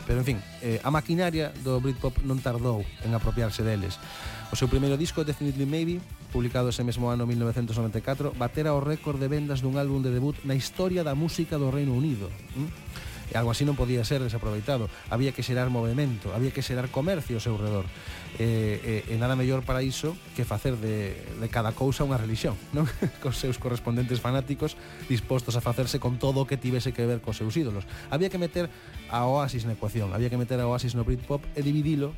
Pero, 0.10 0.18
en 0.22 0.26
fin, 0.26 0.38
eh, 0.66 0.82
a 0.82 0.90
maquinaria 0.90 1.54
do 1.62 1.78
Britpop 1.78 2.26
non 2.26 2.42
tardou 2.42 2.82
en 3.06 3.14
apropiarse 3.14 3.62
deles. 3.62 4.02
O 4.50 4.58
seu 4.58 4.66
primeiro 4.66 4.98
disco, 4.98 5.22
Definitely 5.22 5.70
Maybe, 5.70 6.02
publicado 6.34 6.74
ese 6.74 6.82
mesmo 6.82 7.14
ano 7.14 7.30
1994, 7.30 8.34
batera 8.34 8.74
o 8.74 8.82
récord 8.82 9.22
de 9.22 9.30
vendas 9.30 9.62
dun 9.62 9.78
álbum 9.78 10.02
de 10.02 10.10
debut 10.10 10.38
na 10.42 10.58
historia 10.58 11.06
da 11.06 11.14
música 11.14 11.62
do 11.62 11.70
Reino 11.70 11.94
Unido. 11.94 12.34
¿Mm? 12.58 13.05
E 13.32 13.38
algo 13.38 13.50
así 13.50 13.66
non 13.66 13.74
podía 13.74 14.06
ser 14.06 14.22
desaproveitado. 14.22 14.90
Había 15.10 15.34
que 15.34 15.42
xerar 15.42 15.74
movimento, 15.74 16.34
había 16.34 16.54
que 16.54 16.62
xerar 16.62 16.94
comercio 16.94 17.38
ao 17.38 17.44
seu 17.44 17.58
redor. 17.58 17.90
E, 18.36 19.04
e, 19.08 19.14
e 19.14 19.16
nada 19.16 19.40
mellor 19.40 19.64
para 19.64 19.80
iso 19.80 20.14
que 20.36 20.44
facer 20.44 20.76
de, 20.78 21.16
de 21.16 21.48
cada 21.48 21.72
cousa 21.72 22.04
unha 22.04 22.20
religión, 22.20 22.54
non? 22.76 22.86
cos 23.24 23.40
seus 23.40 23.58
correspondentes 23.58 24.20
fanáticos 24.20 24.76
dispostos 25.08 25.56
a 25.56 25.64
facerse 25.64 25.98
con 25.98 26.20
todo 26.20 26.44
o 26.44 26.48
que 26.48 26.60
tivese 26.60 26.92
que 26.92 27.08
ver 27.08 27.24
cos 27.24 27.40
seus 27.40 27.56
ídolos. 27.56 27.88
Había 28.12 28.28
que 28.28 28.38
meter 28.38 28.68
a 29.10 29.26
Oasis 29.26 29.64
na 29.64 29.74
ecuación, 29.74 30.12
había 30.12 30.30
que 30.30 30.38
meter 30.38 30.60
a 30.60 30.68
Oasis 30.68 30.94
no 30.94 31.08
Britpop 31.08 31.42
e 31.56 31.64
dividilo 31.64 32.12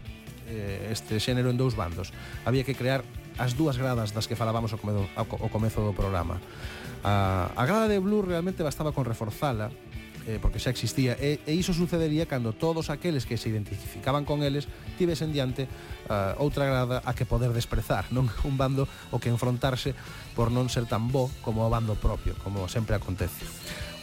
eh, 0.50 0.90
este 0.92 1.20
xénero 1.20 1.54
en 1.54 1.58
dous 1.60 1.76
bandos. 1.76 2.12
Había 2.44 2.66
que 2.66 2.74
crear 2.74 3.06
as 3.38 3.54
dúas 3.54 3.78
gradas 3.78 4.12
das 4.18 4.26
que 4.26 4.36
falábamos 4.36 4.74
ao 4.74 4.82
comezo, 4.82 5.06
ao 5.14 5.50
comezo 5.54 5.86
do 5.86 5.94
programa. 5.94 6.42
A, 7.06 7.54
a 7.54 7.64
grada 7.70 7.86
de 7.86 8.02
Blur 8.02 8.26
realmente 8.26 8.66
bastaba 8.66 8.92
con 8.92 9.06
reforzala 9.06 9.70
eh, 10.28 10.40
porque 10.44 10.60
xa 10.60 10.70
existía. 10.70 11.16
E, 11.16 11.40
e 11.48 11.56
iso 11.56 11.72
sucedería 11.72 12.28
cando 12.28 12.52
todos 12.52 12.92
aqueles 12.92 13.24
que 13.24 13.40
se 13.40 13.48
identificaban 13.48 14.28
con 14.28 14.44
eles 14.44 14.68
tivesen 15.00 15.32
diante 15.32 15.72
uh, 16.12 16.36
outra 16.44 16.68
grada 16.68 17.00
a 17.08 17.16
que 17.16 17.24
poder 17.24 17.56
desprezar 17.56 18.12
non? 18.12 18.28
Un 18.44 18.60
bando 18.60 18.92
o 19.10 19.24
que 19.24 19.32
enfrontarse 19.32 19.96
por 20.36 20.52
non 20.52 20.68
ser 20.68 20.84
tan 20.86 21.08
bo 21.08 21.32
como 21.40 21.64
o 21.64 21.72
bando 21.72 21.96
propio 21.96 22.36
como 22.44 22.68
sempre 22.68 23.00
acontece. 23.00 23.48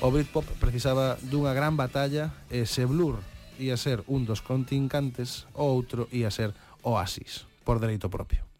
O 0.00 0.08
Britpop 0.08 0.48
precisaba 0.56 1.20
dunha 1.20 1.52
gran 1.52 1.76
batalla 1.76 2.32
e 2.48 2.64
se 2.64 2.88
Blur 2.88 3.20
ia 3.60 3.76
ser 3.76 4.02
un 4.08 4.24
dos 4.24 4.40
contincantes 4.40 5.44
o 5.54 5.68
outro 5.68 6.08
ia 6.10 6.32
ser 6.32 6.56
Oasis 6.82 7.46
por 7.62 7.78
dereito 7.78 8.08
propio. 8.08 8.53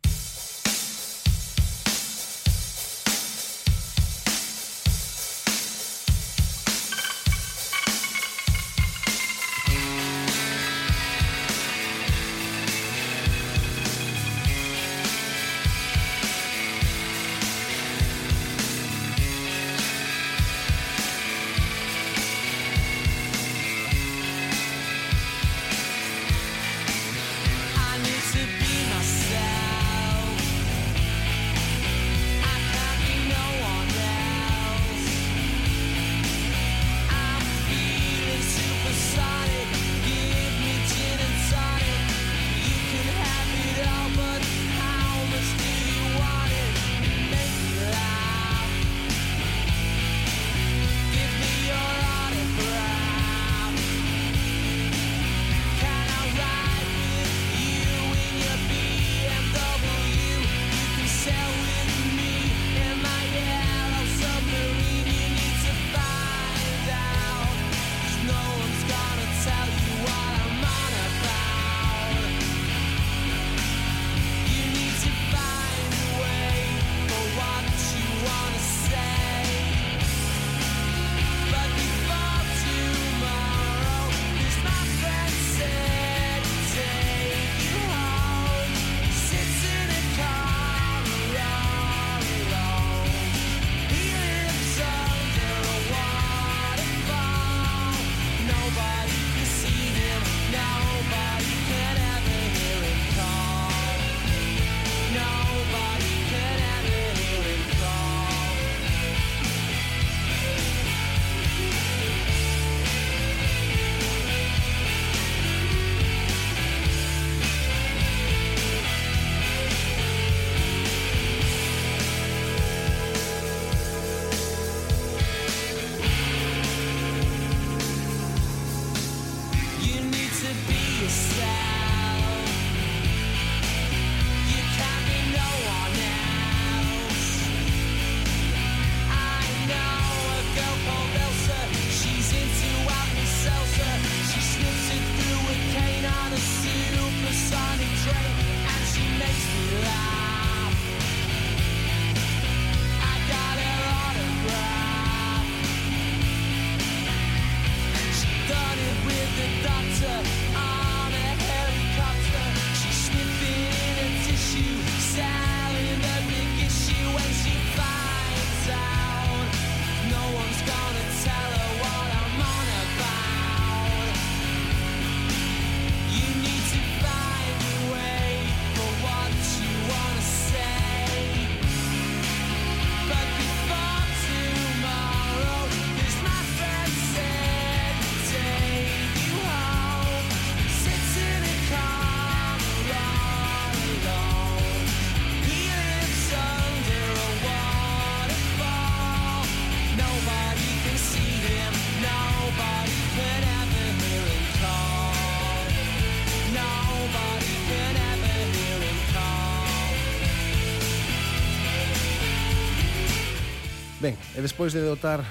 despois 214.44 214.76
de 214.76 214.84
dotar 214.84 215.24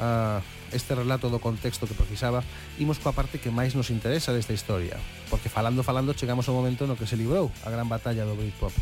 a 0.00 0.40
este 0.72 0.96
relato 0.96 1.28
do 1.28 1.36
contexto 1.36 1.84
que 1.84 1.92
precisaba, 1.92 2.40
imos 2.80 2.96
coa 2.96 3.12
parte 3.12 3.36
que 3.36 3.52
máis 3.52 3.76
nos 3.76 3.92
interesa 3.92 4.32
desta 4.32 4.56
historia, 4.56 4.96
porque 5.28 5.52
falando 5.52 5.84
falando 5.84 6.16
chegamos 6.16 6.48
ao 6.48 6.56
momento 6.56 6.88
no 6.88 6.96
que 6.96 7.04
se 7.04 7.20
librou 7.20 7.52
a 7.60 7.68
gran 7.68 7.84
batalla 7.92 8.24
do 8.24 8.32
Britpop. 8.32 8.72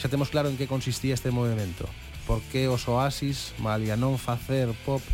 Xa 0.00 0.08
temos 0.08 0.32
claro 0.32 0.48
en 0.48 0.56
que 0.56 0.64
consistía 0.64 1.12
este 1.12 1.28
movimento, 1.28 1.84
por 2.24 2.40
que 2.48 2.72
os 2.72 2.88
oasis, 2.88 3.52
malia 3.60 4.00
non 4.00 4.16
facer 4.16 4.72
pop, 4.88 5.04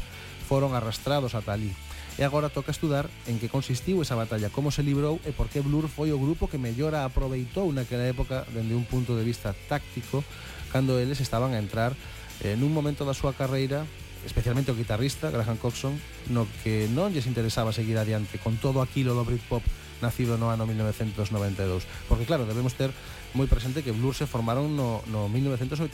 foron 0.46 0.78
arrastrados 0.78 1.34
ata 1.34 1.50
ali. 1.50 1.74
E 2.14 2.22
agora 2.22 2.54
toca 2.54 2.70
estudar 2.70 3.10
en 3.26 3.42
que 3.42 3.50
consistiu 3.50 3.98
esa 3.98 4.14
batalla, 4.14 4.46
como 4.46 4.70
se 4.70 4.86
librou 4.86 5.18
e 5.26 5.34
por 5.34 5.50
que 5.50 5.58
Blur 5.58 5.90
foi 5.90 6.14
o 6.14 6.22
grupo 6.22 6.46
que 6.46 6.62
mellora 6.62 7.02
aproveitou 7.02 7.66
naquela 7.74 8.06
época 8.06 8.46
dende 8.54 8.78
un 8.78 8.86
punto 8.86 9.18
de 9.18 9.26
vista 9.26 9.50
táctico 9.66 10.22
cando 10.70 11.02
eles 11.02 11.18
estaban 11.18 11.50
a 11.50 11.58
entrar 11.58 11.98
eh, 12.42 12.54
nun 12.54 12.70
momento 12.70 13.02
da 13.02 13.14
súa 13.14 13.34
carreira 13.34 13.82
especialmente 14.24 14.72
o 14.72 14.78
guitarrista 14.78 15.30
Graham 15.30 15.56
Coxon 15.60 15.94
no 16.32 16.48
que 16.64 16.88
non 16.90 17.12
lles 17.12 17.28
interesaba 17.28 17.72
seguir 17.72 17.96
adiante 17.96 18.40
con 18.40 18.56
todo 18.56 18.80
aquilo 18.80 19.12
do 19.12 19.24
Britpop 19.24 19.62
nacido 20.02 20.36
no 20.36 20.50
ano 20.50 20.66
1992 20.66 21.86
porque 22.08 22.28
claro, 22.28 22.44
debemos 22.44 22.74
ter 22.76 22.90
moi 23.34 23.50
presente 23.50 23.82
que 23.82 23.90
Blur 23.90 24.14
se 24.14 24.30
formaron 24.30 24.78
no, 24.78 25.02
no 25.10 25.26
1988 25.26 25.90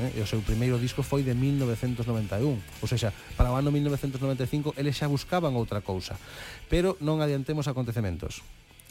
eh? 0.00 0.18
e 0.18 0.20
o 0.20 0.26
seu 0.26 0.42
primeiro 0.42 0.80
disco 0.80 1.06
foi 1.06 1.22
de 1.22 1.32
1991 1.36 2.02
ou 2.82 2.88
seja, 2.90 3.14
para 3.38 3.52
o 3.52 3.54
ano 3.54 3.70
1995 3.70 4.74
eles 4.74 4.98
xa 4.98 5.06
buscaban 5.06 5.54
outra 5.54 5.84
cousa. 5.84 6.18
Pero 6.66 6.98
non 6.98 7.22
adiantemos 7.22 7.70
acontecementos. 7.70 8.42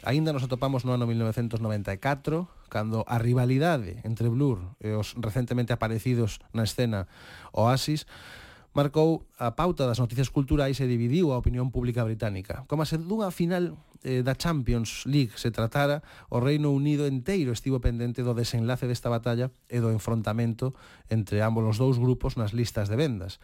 Aínda 0.04 0.36
nos 0.36 0.44
atopamos 0.44 0.84
no 0.84 0.92
ano 0.92 1.08
1994, 1.08 2.48
cando 2.68 3.08
a 3.08 3.16
rivalidade 3.20 4.04
entre 4.04 4.28
Blur 4.28 4.60
e 4.84 4.92
os 4.96 5.16
recentemente 5.16 5.72
aparecidos 5.72 6.44
na 6.52 6.68
escena 6.68 7.08
Oasis 7.56 8.08
marcou 8.74 9.26
a 9.38 9.54
pauta 9.54 9.86
das 9.86 10.02
noticias 10.02 10.34
culturais 10.34 10.82
e 10.82 10.90
dividiu 10.90 11.32
a 11.32 11.40
opinión 11.40 11.70
pública 11.70 12.02
británica. 12.04 12.66
Como 12.66 12.86
se 12.86 12.98
dunha 12.98 13.30
final 13.30 13.78
eh, 14.02 14.26
da 14.26 14.36
Champions 14.36 15.06
League 15.08 15.38
se 15.38 15.54
tratara, 15.54 16.02
o 16.34 16.42
Reino 16.42 16.74
Unido 16.74 17.06
inteiro 17.06 17.54
estivo 17.54 17.80
pendente 17.80 18.26
do 18.26 18.34
desenlace 18.34 18.90
desta 18.90 19.14
batalla 19.14 19.54
e 19.70 19.78
do 19.78 19.94
enfrontamento 19.94 20.74
entre 21.08 21.40
ambos 21.46 21.64
os 21.66 21.78
dous 21.78 21.98
grupos 22.02 22.36
nas 22.36 22.52
listas 22.52 22.90
de 22.90 22.98
vendas 22.98 23.40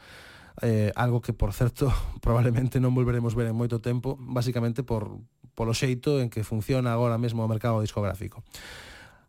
eh, 0.62 0.92
algo 0.96 1.22
que, 1.22 1.34
por 1.34 1.54
certo, 1.54 1.92
probablemente 2.22 2.80
non 2.80 2.92
volveremos 2.92 3.36
ver 3.36 3.48
en 3.48 3.56
moito 3.56 3.80
tempo, 3.80 4.20
basicamente 4.20 4.84
por, 4.84 5.24
polo 5.56 5.76
xeito 5.76 6.20
en 6.20 6.28
que 6.32 6.44
funciona 6.44 6.92
agora 6.92 7.20
mesmo 7.20 7.44
o 7.44 7.52
mercado 7.52 7.80
discográfico. 7.84 8.44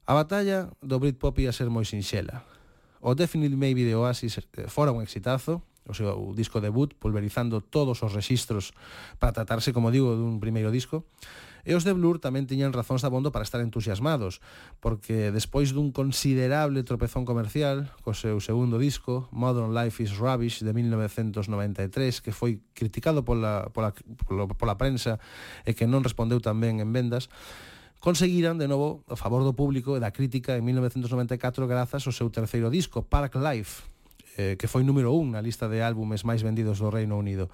A 0.07 0.15
batalla 0.15 0.71
do 0.83 0.99
Britpop 0.99 1.39
ia 1.39 1.55
ser 1.55 1.71
moi 1.71 1.87
sinxela. 1.87 2.43
O 3.01 3.15
Definitely 3.15 3.57
Maybe 3.57 3.87
de 3.87 3.95
Oasis 3.95 4.43
eh, 4.43 4.67
fora 4.67 4.91
un 4.91 5.03
exitazo, 5.03 5.63
o 5.87 5.95
seu 5.95 6.33
disco 6.37 6.61
debut, 6.61 6.93
pulverizando 6.99 7.61
todos 7.61 8.03
os 8.03 8.13
rexistros 8.13 8.73
para 9.19 9.33
tratarse, 9.33 9.73
como 9.73 9.91
digo, 9.91 10.13
dun 10.15 10.43
primeiro 10.43 10.69
disco. 10.69 11.05
E 11.61 11.77
os 11.77 11.85
de 11.85 11.93
Blur 11.93 12.17
tamén 12.17 12.49
tiñan 12.49 12.73
razóns 12.73 13.05
de 13.05 13.09
abondo 13.13 13.29
para 13.29 13.45
estar 13.45 13.61
entusiasmados, 13.61 14.41
porque 14.81 15.29
despois 15.29 15.77
dun 15.77 15.93
considerable 15.93 16.81
tropezón 16.89 17.29
comercial 17.29 17.93
co 18.01 18.17
seu 18.17 18.41
segundo 18.41 18.81
disco, 18.81 19.29
Modern 19.29 19.77
Life 19.77 20.01
is 20.01 20.17
Rubbish, 20.17 20.65
de 20.65 20.73
1993, 20.73 22.25
que 22.25 22.33
foi 22.33 22.65
criticado 22.73 23.21
pola, 23.25 23.69
pola, 23.77 23.93
pola, 24.25 24.49
pola 24.49 24.81
prensa 24.81 25.21
e 25.69 25.77
que 25.77 25.85
non 25.85 26.01
respondeu 26.01 26.41
tamén 26.41 26.81
en 26.81 26.89
vendas, 26.97 27.29
conseguiran 28.01 28.57
de 28.57 28.65
novo 28.65 29.05
o 29.05 29.17
favor 29.17 29.45
do 29.45 29.53
público 29.53 29.93
e 29.93 30.01
da 30.01 30.09
crítica 30.09 30.57
en 30.57 30.65
1994 30.65 31.69
grazas 31.69 32.09
ao 32.09 32.17
seu 32.17 32.33
terceiro 32.33 32.73
disco, 32.73 33.05
Park 33.05 33.37
Life, 33.37 33.90
eh, 34.41 34.57
que 34.57 34.65
foi 34.65 34.81
número 34.81 35.13
un 35.13 35.37
na 35.37 35.45
lista 35.45 35.69
de 35.69 35.85
álbumes 35.85 36.25
máis 36.25 36.41
vendidos 36.41 36.81
do 36.81 36.89
Reino 36.89 37.21
Unido. 37.21 37.53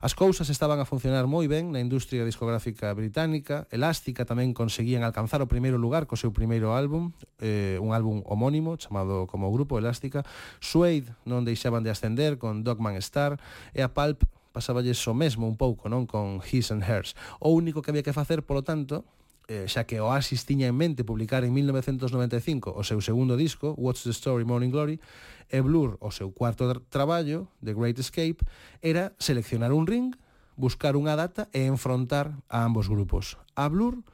As 0.00 0.16
cousas 0.16 0.48
estaban 0.48 0.80
a 0.80 0.88
funcionar 0.88 1.28
moi 1.28 1.44
ben 1.44 1.72
na 1.72 1.80
industria 1.80 2.24
discográfica 2.24 2.88
británica. 2.96 3.68
Elástica 3.68 4.24
tamén 4.24 4.56
conseguían 4.56 5.04
alcanzar 5.04 5.44
o 5.44 5.48
primeiro 5.48 5.76
lugar 5.76 6.08
co 6.08 6.16
seu 6.16 6.32
primeiro 6.32 6.72
álbum, 6.72 7.12
eh, 7.40 7.76
un 7.80 7.92
álbum 7.92 8.24
homónimo 8.24 8.80
chamado 8.80 9.28
como 9.28 9.52
grupo 9.52 9.76
Elástica. 9.76 10.24
Suede 10.56 11.12
non 11.28 11.44
deixaban 11.44 11.84
de 11.84 11.92
ascender 11.92 12.40
con 12.40 12.64
Dogman 12.64 12.96
Star 13.00 13.36
e 13.76 13.84
a 13.84 13.92
Pulp 13.92 14.24
pasaballes 14.56 14.96
o 15.04 15.12
mesmo 15.12 15.44
un 15.44 15.60
pouco, 15.60 15.92
non, 15.92 16.08
con 16.08 16.40
His 16.40 16.72
and 16.72 16.80
Hers. 16.80 17.12
O 17.36 17.52
único 17.52 17.84
que 17.84 17.92
había 17.92 18.00
que 18.00 18.16
facer, 18.16 18.40
polo 18.40 18.64
tanto, 18.64 19.04
eh, 19.50 19.66
xa 19.66 19.82
que 19.82 19.98
Oasis 19.98 20.46
tiña 20.46 20.70
en 20.70 20.78
mente 20.78 21.02
publicar 21.02 21.42
en 21.42 21.50
1995 21.50 22.70
o 22.70 22.86
seu 22.86 23.02
segundo 23.02 23.34
disco, 23.34 23.74
What's 23.74 24.06
the 24.06 24.14
Story 24.14 24.46
Morning 24.46 24.70
Glory, 24.70 25.02
e 25.50 25.58
Blur, 25.58 25.98
o 25.98 26.14
seu 26.14 26.30
cuarto 26.30 26.70
traballo, 26.86 27.50
The 27.58 27.74
Great 27.74 27.98
Escape, 27.98 28.46
era 28.78 29.10
seleccionar 29.18 29.74
un 29.74 29.90
ring, 29.90 30.14
buscar 30.54 30.94
unha 30.94 31.18
data 31.18 31.50
e 31.50 31.66
enfrontar 31.66 32.30
a 32.46 32.62
ambos 32.62 32.86
grupos, 32.86 33.42
a 33.58 33.66
Blur 33.66 34.06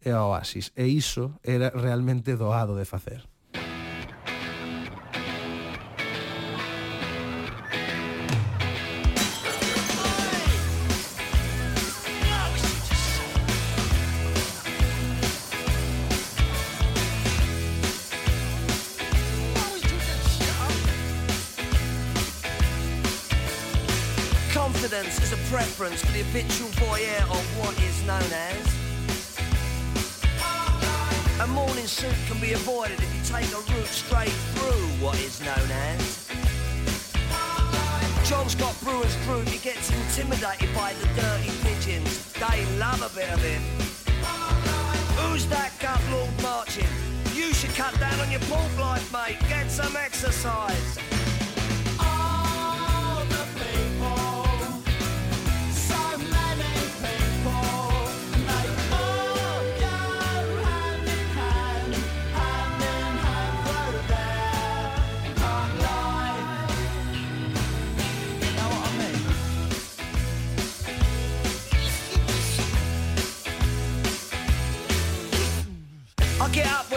e 0.00 0.08
a 0.08 0.24
Oasis, 0.24 0.72
e 0.72 0.88
iso 0.88 1.36
era 1.44 1.68
realmente 1.68 2.40
doado 2.40 2.72
de 2.72 2.88
facer. 2.88 3.27
Habitual 26.22 26.68
voyeur 26.70 27.22
of 27.30 27.44
what 27.58 27.74
is 27.82 28.02
known 28.02 28.30
as. 28.32 28.78
A 31.40 31.46
morning 31.46 31.86
suit 31.86 32.16
can 32.26 32.40
be 32.40 32.52
avoided 32.54 32.98
if 32.98 33.14
you 33.14 33.22
take 33.22 33.46
a 33.52 33.60
route 33.72 33.86
straight 33.86 34.36
through 34.54 34.86
what 35.04 35.16
is 35.20 35.40
known 35.40 35.70
as. 35.70 36.28
John 38.28 38.48
Scott 38.48 38.76
Brewer's 38.82 39.14
group, 39.26 39.46
he 39.48 39.58
gets 39.58 39.90
intimidated 39.90 40.74
by 40.74 40.92
the 40.94 41.06
dirty 41.14 41.52
pigeons. 41.62 42.32
They 42.32 42.66
love 42.78 43.00
a 43.00 43.14
bit 43.14 43.30
of 43.30 43.40
him. 43.40 43.62
Who's 45.16 45.46
that 45.46 45.72
gut 45.78 46.00
lord 46.10 46.30
marching? 46.42 46.88
You 47.32 47.54
should 47.54 47.74
cut 47.74 47.98
down 48.00 48.18
on 48.20 48.30
your 48.30 48.40
pork 48.50 48.76
life, 48.78 49.12
mate. 49.12 49.38
Get 49.48 49.70
some 49.70 49.96
exercise. 49.96 50.98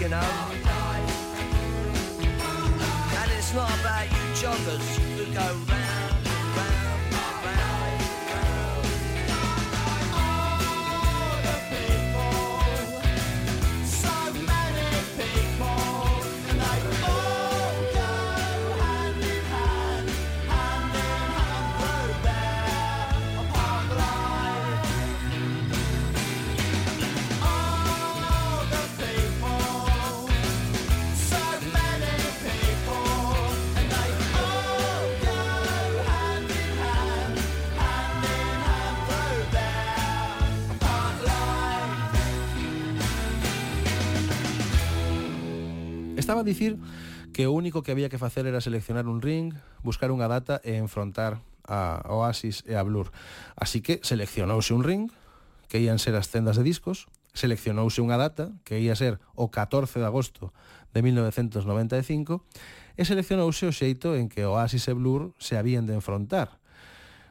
you 0.00 0.08
know. 0.08 0.16
And 3.18 3.30
it's 3.32 3.52
not 3.52 3.70
about 3.80 4.10
you 4.10 4.18
joggers 4.34 4.96
who 4.96 5.34
go 5.34 5.72
round. 5.72 5.89
a 46.40 46.44
dicir 46.44 46.80
que 47.32 47.46
o 47.46 47.52
único 47.52 47.84
que 47.84 47.92
había 47.92 48.08
que 48.08 48.18
facer 48.18 48.46
era 48.46 48.60
seleccionar 48.60 49.06
un 49.06 49.22
ring, 49.22 49.54
buscar 49.84 50.10
unha 50.10 50.26
data 50.26 50.58
e 50.66 50.80
enfrontar 50.80 51.38
a 51.68 52.02
Oasis 52.10 52.66
e 52.66 52.74
a 52.74 52.82
Blur. 52.82 53.14
Así 53.54 53.80
que 53.80 54.02
seleccionouse 54.02 54.74
un 54.74 54.82
ring, 54.82 55.12
que 55.70 55.78
ían 55.78 56.02
ser 56.02 56.18
as 56.18 56.32
tendas 56.34 56.58
de 56.58 56.66
discos, 56.66 57.06
seleccionouse 57.30 58.02
unha 58.02 58.18
data, 58.18 58.50
que 58.66 58.82
ia 58.82 58.98
ser 58.98 59.22
o 59.38 59.54
14 59.54 60.02
de 60.02 60.06
agosto 60.08 60.50
de 60.90 61.00
1995, 61.06 62.42
e 62.98 63.02
seleccionouse 63.06 63.70
o 63.70 63.72
xeito 63.72 64.18
en 64.18 64.26
que 64.26 64.42
Oasis 64.42 64.90
e 64.90 64.94
Blur 64.98 65.32
se 65.38 65.54
habían 65.54 65.86
de 65.86 65.94
enfrontar. 65.94 66.58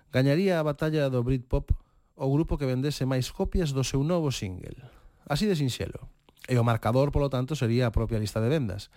Gañaría 0.09 0.57
a 0.57 0.65
batalla 0.65 1.11
do 1.11 1.21
Britpop 1.21 1.75
o 2.15 2.25
grupo 2.31 2.57
que 2.57 2.65
vendese 2.65 3.03
máis 3.03 3.29
copias 3.29 3.75
do 3.75 3.83
seu 3.83 4.01
novo 4.01 4.31
single. 4.31 4.79
Así 5.27 5.45
de 5.45 5.53
sinxelo. 5.53 6.18
E 6.49 6.57
o 6.57 6.65
marcador, 6.65 7.13
polo 7.13 7.29
tanto, 7.29 7.53
sería 7.53 7.85
a 7.85 7.93
propia 7.93 8.17
lista 8.17 8.41
de 8.41 8.49
vendas. 8.49 8.89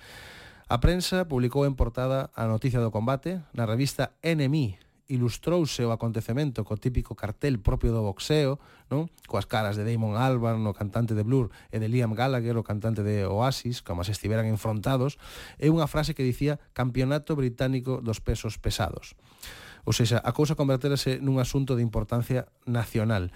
A 0.72 0.80
prensa 0.80 1.28
publicou 1.28 1.68
en 1.68 1.76
portada 1.76 2.32
a 2.32 2.48
noticia 2.48 2.80
do 2.80 2.88
combate, 2.88 3.44
na 3.52 3.68
revista 3.68 4.16
NMI 4.24 4.80
ilustrouse 5.12 5.84
o 5.84 5.92
acontecemento 5.92 6.64
co 6.64 6.80
típico 6.80 7.12
cartel 7.12 7.60
propio 7.60 7.92
do 7.92 8.00
boxeo, 8.00 8.56
non? 8.88 9.12
Coas 9.28 9.44
caras 9.44 9.76
de 9.76 9.84
Damon 9.84 10.16
Albarn, 10.16 10.64
o 10.64 10.72
cantante 10.72 11.12
de 11.12 11.20
Blur, 11.20 11.52
e 11.68 11.76
de 11.76 11.92
Liam 11.92 12.16
Gallagher, 12.16 12.56
o 12.56 12.64
cantante 12.64 13.04
de 13.04 13.28
Oasis, 13.28 13.84
como 13.84 14.08
se 14.08 14.16
estiveran 14.16 14.48
enfrontados, 14.48 15.20
e 15.60 15.68
unha 15.68 15.84
frase 15.84 16.16
que 16.16 16.24
dicía 16.24 16.56
Campeonato 16.72 17.36
Británico 17.36 18.00
dos 18.00 18.24
Pesos 18.24 18.56
Pesados. 18.56 19.12
Ou 19.84 19.92
seja, 19.92 20.24
a 20.24 20.32
cousa 20.32 20.56
converterase 20.56 21.20
nun 21.20 21.36
asunto 21.36 21.76
de 21.76 21.84
importancia 21.84 22.48
nacional. 22.64 23.28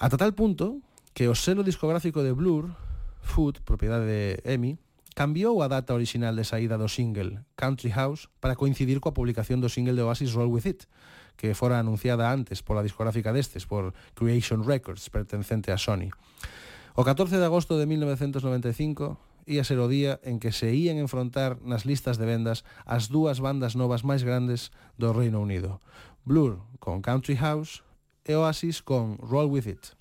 Ata 0.00 0.16
tal 0.16 0.32
punto 0.32 0.80
que 1.12 1.28
o 1.28 1.36
selo 1.36 1.60
discográfico 1.60 2.24
de 2.24 2.32
Blur 2.32 2.72
Food, 3.28 3.60
propiedade 3.62 4.08
de 4.08 4.22
EMI, 4.48 4.80
cambiou 5.14 5.60
a 5.62 5.68
data 5.68 5.92
orixinal 5.92 6.34
de 6.34 6.48
saída 6.48 6.80
do 6.80 6.88
single 6.88 7.44
Country 7.54 7.92
House 7.92 8.32
para 8.40 8.56
coincidir 8.56 8.98
coa 8.98 9.12
publicación 9.12 9.60
do 9.60 9.68
single 9.68 9.98
de 9.98 10.06
Oasis 10.06 10.32
Roll 10.32 10.48
With 10.48 10.66
It, 10.66 10.80
que 11.36 11.54
fora 11.54 11.78
anunciada 11.78 12.30
antes 12.30 12.64
pola 12.64 12.86
discográfica 12.86 13.34
destes, 13.34 13.66
por 13.66 13.92
Creation 14.14 14.62
Records, 14.62 15.10
pertencente 15.12 15.70
a 15.70 15.78
Sony. 15.78 16.10
O 16.98 17.06
14 17.06 17.38
de 17.38 17.46
agosto 17.46 17.78
de 17.78 17.86
1995 17.86 19.18
ia 19.48 19.64
ser 19.64 19.78
o 19.80 19.88
día 19.88 20.20
en 20.22 20.38
que 20.38 20.52
se 20.52 20.70
ían 20.70 21.00
enfrontar 21.00 21.56
nas 21.64 21.88
listas 21.88 22.20
de 22.20 22.28
vendas 22.28 22.62
as 22.84 23.08
dúas 23.08 23.40
bandas 23.40 23.74
novas 23.74 24.04
máis 24.04 24.22
grandes 24.22 24.70
do 25.00 25.10
Reino 25.16 25.40
Unido. 25.40 25.80
Blur 26.22 26.60
con 26.78 27.00
Country 27.00 27.34
House 27.40 27.82
e 28.22 28.36
Oasis 28.36 28.84
con 28.84 29.16
Roll 29.18 29.48
With 29.48 29.66
It. 29.66 29.98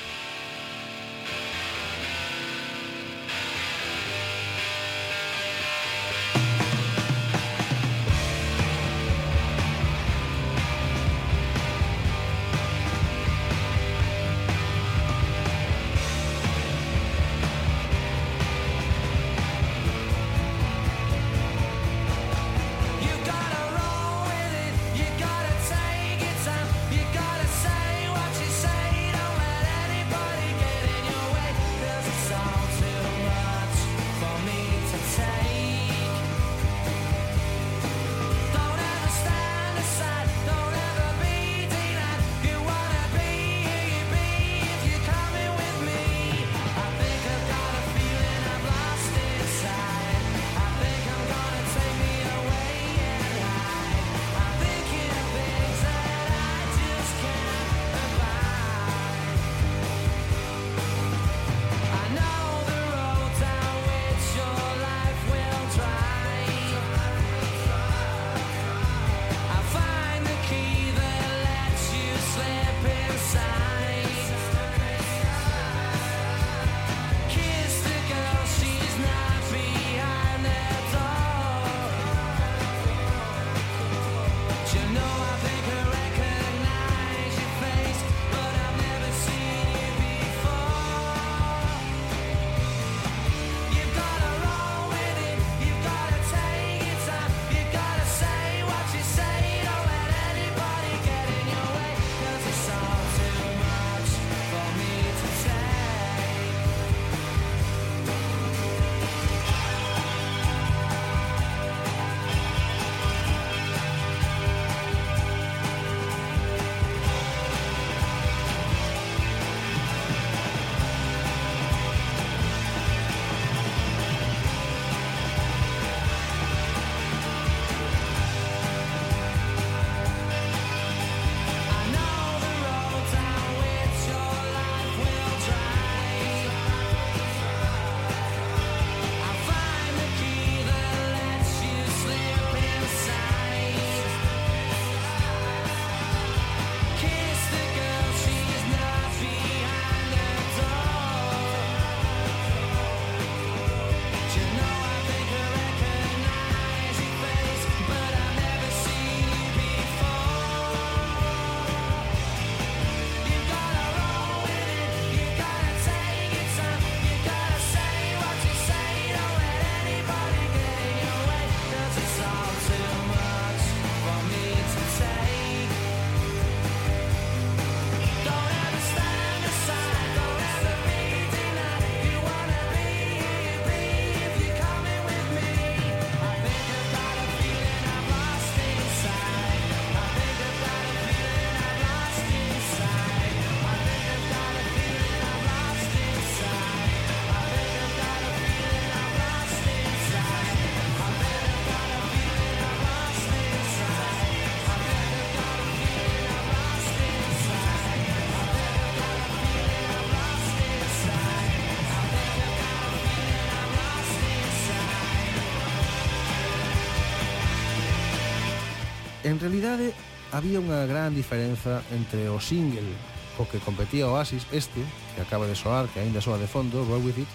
En 219.38 219.41
realidade, 219.41 219.93
había 220.34 220.58
unha 220.58 220.89
gran 220.89 221.13
diferenza 221.13 221.86
entre 221.93 222.26
o 222.26 222.41
single 222.41 222.89
co 223.38 223.45
que 223.45 223.62
competía 223.62 224.10
Oasis, 224.10 224.50
este, 224.50 224.82
que 225.13 225.21
acaba 225.21 225.45
de 225.45 225.54
soar, 225.54 225.86
que 225.93 226.02
aínda 226.02 226.26
soa 226.26 226.41
de 226.41 226.50
fondo, 226.50 226.82
Roll 226.82 227.06
With 227.06 227.21
It, 227.21 227.30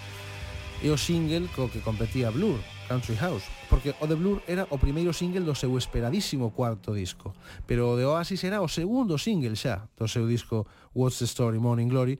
e 0.82 0.90
o 0.90 0.98
single 0.98 1.46
co 1.54 1.70
que 1.70 1.78
competía 1.78 2.34
Blur, 2.34 2.58
Country 2.90 3.14
House, 3.22 3.46
porque 3.70 3.94
o 4.02 4.10
de 4.10 4.18
Blur 4.18 4.42
era 4.50 4.66
o 4.74 4.82
primeiro 4.82 5.14
single 5.14 5.46
do 5.46 5.54
seu 5.54 5.78
esperadísimo 5.78 6.50
cuarto 6.50 6.90
disco, 6.90 7.38
pero 7.70 7.94
o 7.94 7.94
de 7.94 8.02
Oasis 8.02 8.42
era 8.42 8.58
o 8.58 8.66
segundo 8.66 9.14
single 9.14 9.54
xa 9.54 9.86
do 9.94 10.10
seu 10.10 10.26
disco 10.26 10.66
What's 10.98 11.22
the 11.22 11.30
Story 11.30 11.62
Morning 11.62 11.86
Glory, 11.86 12.18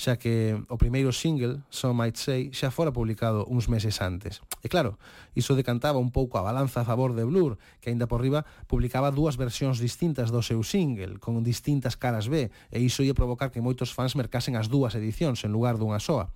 xa 0.00 0.16
que 0.16 0.56
o 0.72 0.80
primeiro 0.80 1.12
single, 1.12 1.60
So 1.68 1.92
Might 1.92 2.16
Say, 2.16 2.56
xa 2.56 2.72
fora 2.72 2.88
publicado 2.88 3.44
uns 3.44 3.68
meses 3.68 4.00
antes. 4.00 4.40
E 4.64 4.72
claro, 4.72 4.96
iso 5.36 5.52
decantaba 5.52 6.00
un 6.00 6.08
pouco 6.08 6.40
a 6.40 6.46
balanza 6.46 6.80
a 6.80 6.88
favor 6.88 7.12
de 7.12 7.28
Blur, 7.28 7.60
que 7.84 7.92
aínda 7.92 8.08
por 8.08 8.24
riba 8.24 8.48
publicaba 8.64 9.12
dúas 9.12 9.36
versións 9.36 9.76
distintas 9.76 10.32
do 10.32 10.40
seu 10.40 10.64
single, 10.64 11.20
con 11.20 11.36
distintas 11.44 12.00
caras 12.00 12.32
B, 12.32 12.48
e 12.72 12.78
iso 12.80 13.04
ia 13.04 13.12
provocar 13.12 13.52
que 13.52 13.60
moitos 13.60 13.92
fans 13.92 14.16
mercasen 14.16 14.56
as 14.56 14.72
dúas 14.72 14.96
edicións 14.96 15.44
en 15.44 15.52
lugar 15.52 15.76
dunha 15.76 16.00
soa. 16.00 16.32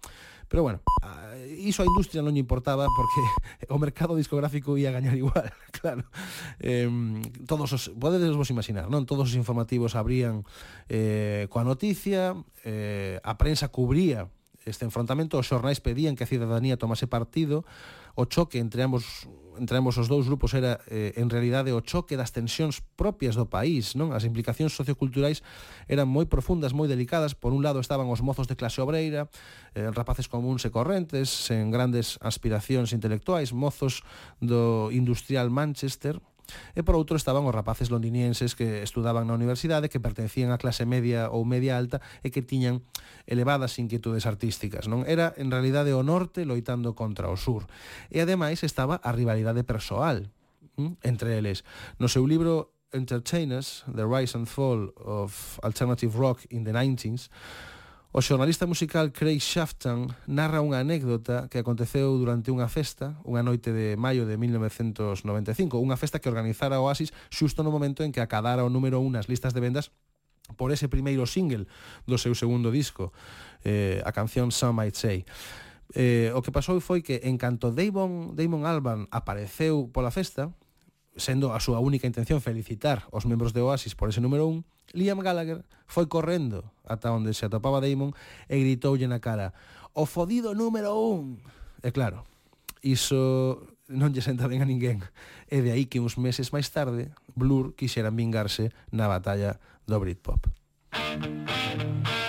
Pero 0.53 0.61
bueno, 0.61 0.85
iso 1.65 1.81
a 1.81 1.89
industria 1.89 2.21
non 2.21 2.37
lle 2.37 2.45
importaba 2.45 2.85
porque 2.85 3.21
o 3.75 3.79
mercado 3.81 4.13
discográfico 4.15 4.77
ia 4.77 4.93
gañar 4.93 5.17
igual, 5.17 5.49
claro. 5.81 6.05
Eh, 6.61 6.89
todos 7.49 7.73
os, 7.73 7.89
podedes 7.97 8.37
vos 8.37 8.53
imaginar, 8.53 8.93
non? 8.93 9.09
Todos 9.09 9.33
os 9.33 9.37
informativos 9.39 9.97
abrían 9.97 10.45
eh, 10.93 11.49
coa 11.49 11.65
noticia, 11.65 12.37
eh, 12.63 13.17
a 13.25 13.41
prensa 13.41 13.73
cubría 13.73 14.29
este 14.65 14.85
enfrontamento, 14.85 15.39
os 15.39 15.47
xornais 15.47 15.81
pedían 15.81 16.17
que 16.17 16.25
a 16.25 16.31
cidadanía 16.31 16.81
tomase 16.81 17.07
partido, 17.07 17.65
o 18.17 18.25
choque 18.25 18.59
entre 18.59 18.83
ambos 18.83 19.29
entre 19.59 19.79
ambos 19.79 19.99
os 19.99 20.11
dous 20.11 20.27
grupos 20.27 20.55
era 20.55 20.81
eh, 20.91 21.15
en 21.17 21.31
realidade 21.31 21.71
o 21.71 21.81
choque 21.81 22.19
das 22.19 22.35
tensións 22.35 22.83
propias 22.99 23.39
do 23.39 23.47
país, 23.47 23.95
non? 23.95 24.11
As 24.11 24.27
implicacións 24.27 24.75
socioculturais 24.75 25.47
eran 25.87 26.11
moi 26.11 26.27
profundas, 26.27 26.75
moi 26.75 26.91
delicadas. 26.91 27.39
Por 27.39 27.55
un 27.55 27.63
lado 27.63 27.79
estaban 27.79 28.11
os 28.11 28.19
mozos 28.19 28.51
de 28.51 28.59
clase 28.59 28.83
obreira, 28.83 29.31
eh, 29.79 29.91
rapaces 29.95 30.27
comuns 30.27 30.67
e 30.67 30.75
correntes, 30.75 31.31
en 31.55 31.71
grandes 31.71 32.19
aspiracións 32.19 32.91
intelectuais, 32.91 33.55
mozos 33.55 34.03
do 34.43 34.91
industrial 34.91 35.55
Manchester, 35.55 36.19
E 36.77 36.85
por 36.85 36.95
outro 36.97 37.17
estaban 37.17 37.45
os 37.49 37.55
rapaces 37.55 37.89
londinienses 37.89 38.55
que 38.55 38.85
estudaban 38.85 39.27
na 39.29 39.35
universidade, 39.37 39.89
que 39.89 40.03
pertencían 40.03 40.53
á 40.53 40.59
clase 40.61 40.85
media 40.85 41.33
ou 41.33 41.45
media 41.49 41.77
alta 41.77 42.05
e 42.21 42.33
que 42.33 42.45
tiñan 42.45 42.85
elevadas 43.25 43.77
inquietudes 43.81 44.29
artísticas. 44.29 44.87
Non 44.87 45.05
Era, 45.05 45.33
en 45.37 45.49
realidade, 45.53 45.93
o 45.97 46.05
norte 46.05 46.45
loitando 46.45 46.93
contra 46.93 47.29
o 47.29 47.37
sur. 47.37 47.69
E, 48.13 48.21
ademais, 48.21 48.63
estaba 48.63 49.01
a 49.01 49.11
rivalidade 49.13 49.65
persoal 49.65 50.29
hm, 50.77 51.01
entre 51.03 51.37
eles. 51.39 51.65
No 51.99 52.09
seu 52.09 52.25
libro 52.27 52.75
Entertainers, 52.95 53.85
The 53.91 54.07
Rise 54.07 54.39
and 54.39 54.47
Fall 54.47 54.95
of 54.97 55.59
Alternative 55.63 56.15
Rock 56.15 56.47
in 56.51 56.65
the 56.65 56.73
90s, 56.73 57.29
O 58.17 58.23
xornalista 58.23 58.65
musical 58.65 59.11
Craig 59.11 59.43
Shafton 59.43 60.07
narra 60.31 60.63
unha 60.63 60.79
anécdota 60.79 61.51
que 61.51 61.59
aconteceu 61.59 62.15
durante 62.15 62.55
unha 62.55 62.71
festa, 62.71 63.19
unha 63.27 63.43
noite 63.43 63.75
de 63.75 63.99
maio 63.99 64.23
de 64.23 64.39
1995, 64.39 65.83
unha 65.83 65.99
festa 65.99 66.23
que 66.23 66.31
organizara 66.31 66.79
Oasis 66.79 67.11
xusto 67.27 67.67
no 67.67 67.75
momento 67.75 68.07
en 68.07 68.15
que 68.15 68.23
acadara 68.23 68.63
o 68.63 68.71
número 68.71 69.03
1 69.03 69.19
nas 69.19 69.27
listas 69.27 69.51
de 69.51 69.59
vendas 69.59 69.91
por 70.55 70.71
ese 70.71 70.87
primeiro 70.87 71.27
single 71.27 71.67
do 72.07 72.15
seu 72.15 72.39
segundo 72.39 72.71
disco, 72.71 73.11
eh, 73.67 73.99
a 74.07 74.15
canción 74.15 74.55
Some 74.55 74.79
Might 74.79 74.95
Say. 74.95 75.27
Eh, 75.99 76.31
o 76.39 76.39
que 76.39 76.55
pasou 76.55 76.79
foi 76.79 77.03
que 77.03 77.27
en 77.27 77.35
canto 77.35 77.75
Damon, 77.75 78.39
Damon 78.39 78.63
Alban 78.63 79.11
apareceu 79.11 79.91
pola 79.91 80.15
festa, 80.15 80.55
sendo 81.17 81.55
a 81.55 81.61
súa 81.63 81.79
única 81.79 82.07
intención 82.07 82.43
felicitar 82.43 83.07
os 83.11 83.27
membros 83.27 83.55
de 83.55 83.63
Oasis 83.63 83.95
por 83.95 84.11
ese 84.11 84.21
número 84.21 84.47
1, 84.47 84.99
Liam 84.99 85.21
Gallagher 85.23 85.65
foi 85.87 86.07
correndo 86.07 86.71
ata 86.85 87.15
onde 87.15 87.35
se 87.35 87.47
atopaba 87.47 87.83
Damon 87.83 88.13
e 88.51 88.59
gritoulle 88.61 89.07
na 89.07 89.23
cara 89.23 89.55
«O 89.95 90.07
fodido 90.07 90.55
número 90.55 90.95
1!» 90.95 91.87
E 91.87 91.91
claro, 91.95 92.27
iso 92.83 93.63
non 93.87 94.11
lle 94.11 94.25
senta 94.25 94.49
ben 94.49 94.65
a 94.65 94.69
ninguén. 94.69 95.05
E 95.47 95.61
de 95.61 95.71
aí 95.71 95.87
que 95.87 96.01
uns 96.01 96.17
meses 96.17 96.51
máis 96.51 96.73
tarde, 96.73 97.13
Blur 97.37 97.77
quixeran 97.77 98.17
vingarse 98.17 98.73
na 98.91 99.07
batalla 99.07 99.61
do 99.87 100.01
Britpop. 100.01 100.51
Música 100.95 102.24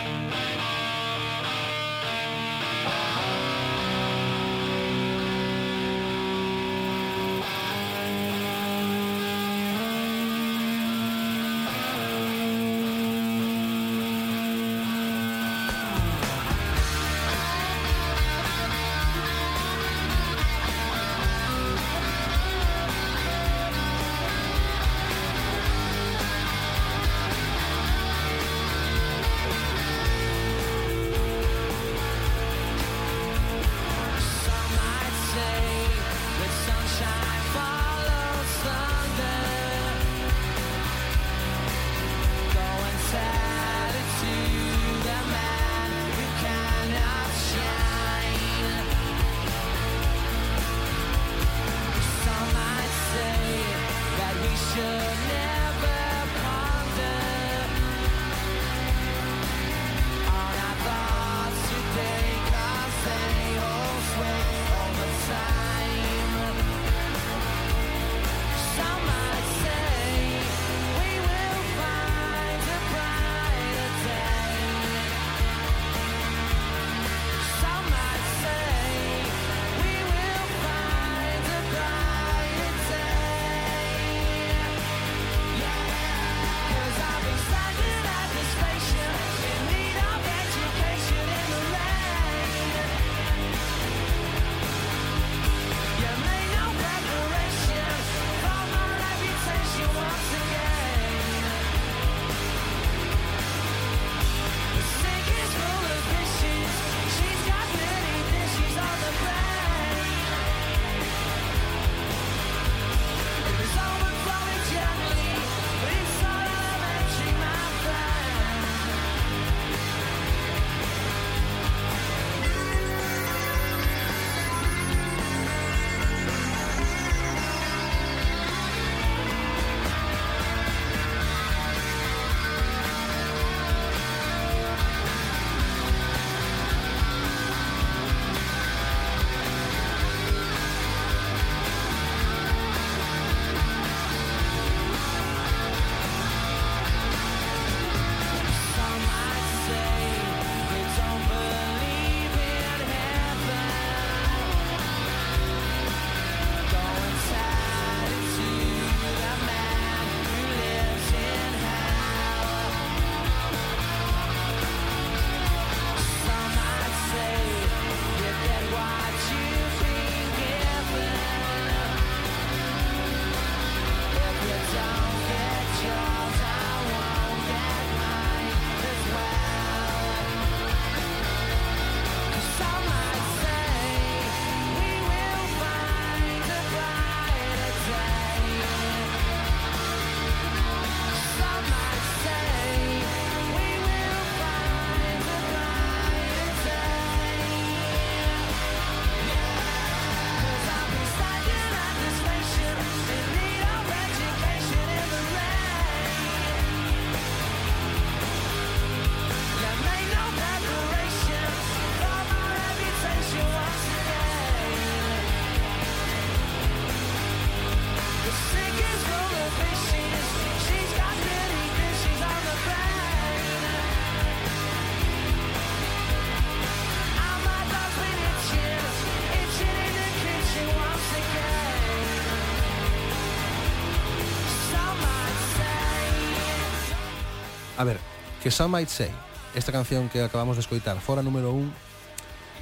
que 238.45 238.51
Some 238.51 238.77
Might 238.77 238.89
Say, 238.89 239.09
esta 239.55 239.71
canción 239.71 240.07
que 240.07 240.21
acabamos 240.21 240.55
de 240.55 240.61
escoitar, 240.61 241.01
fora 241.01 241.23
número 241.23 241.49
un, 241.49 241.73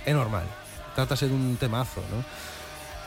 é 0.07 0.15
normal. 0.15 0.47
Trátase 0.95 1.27
dun 1.27 1.59
temazo, 1.59 1.99
non? 2.07 2.23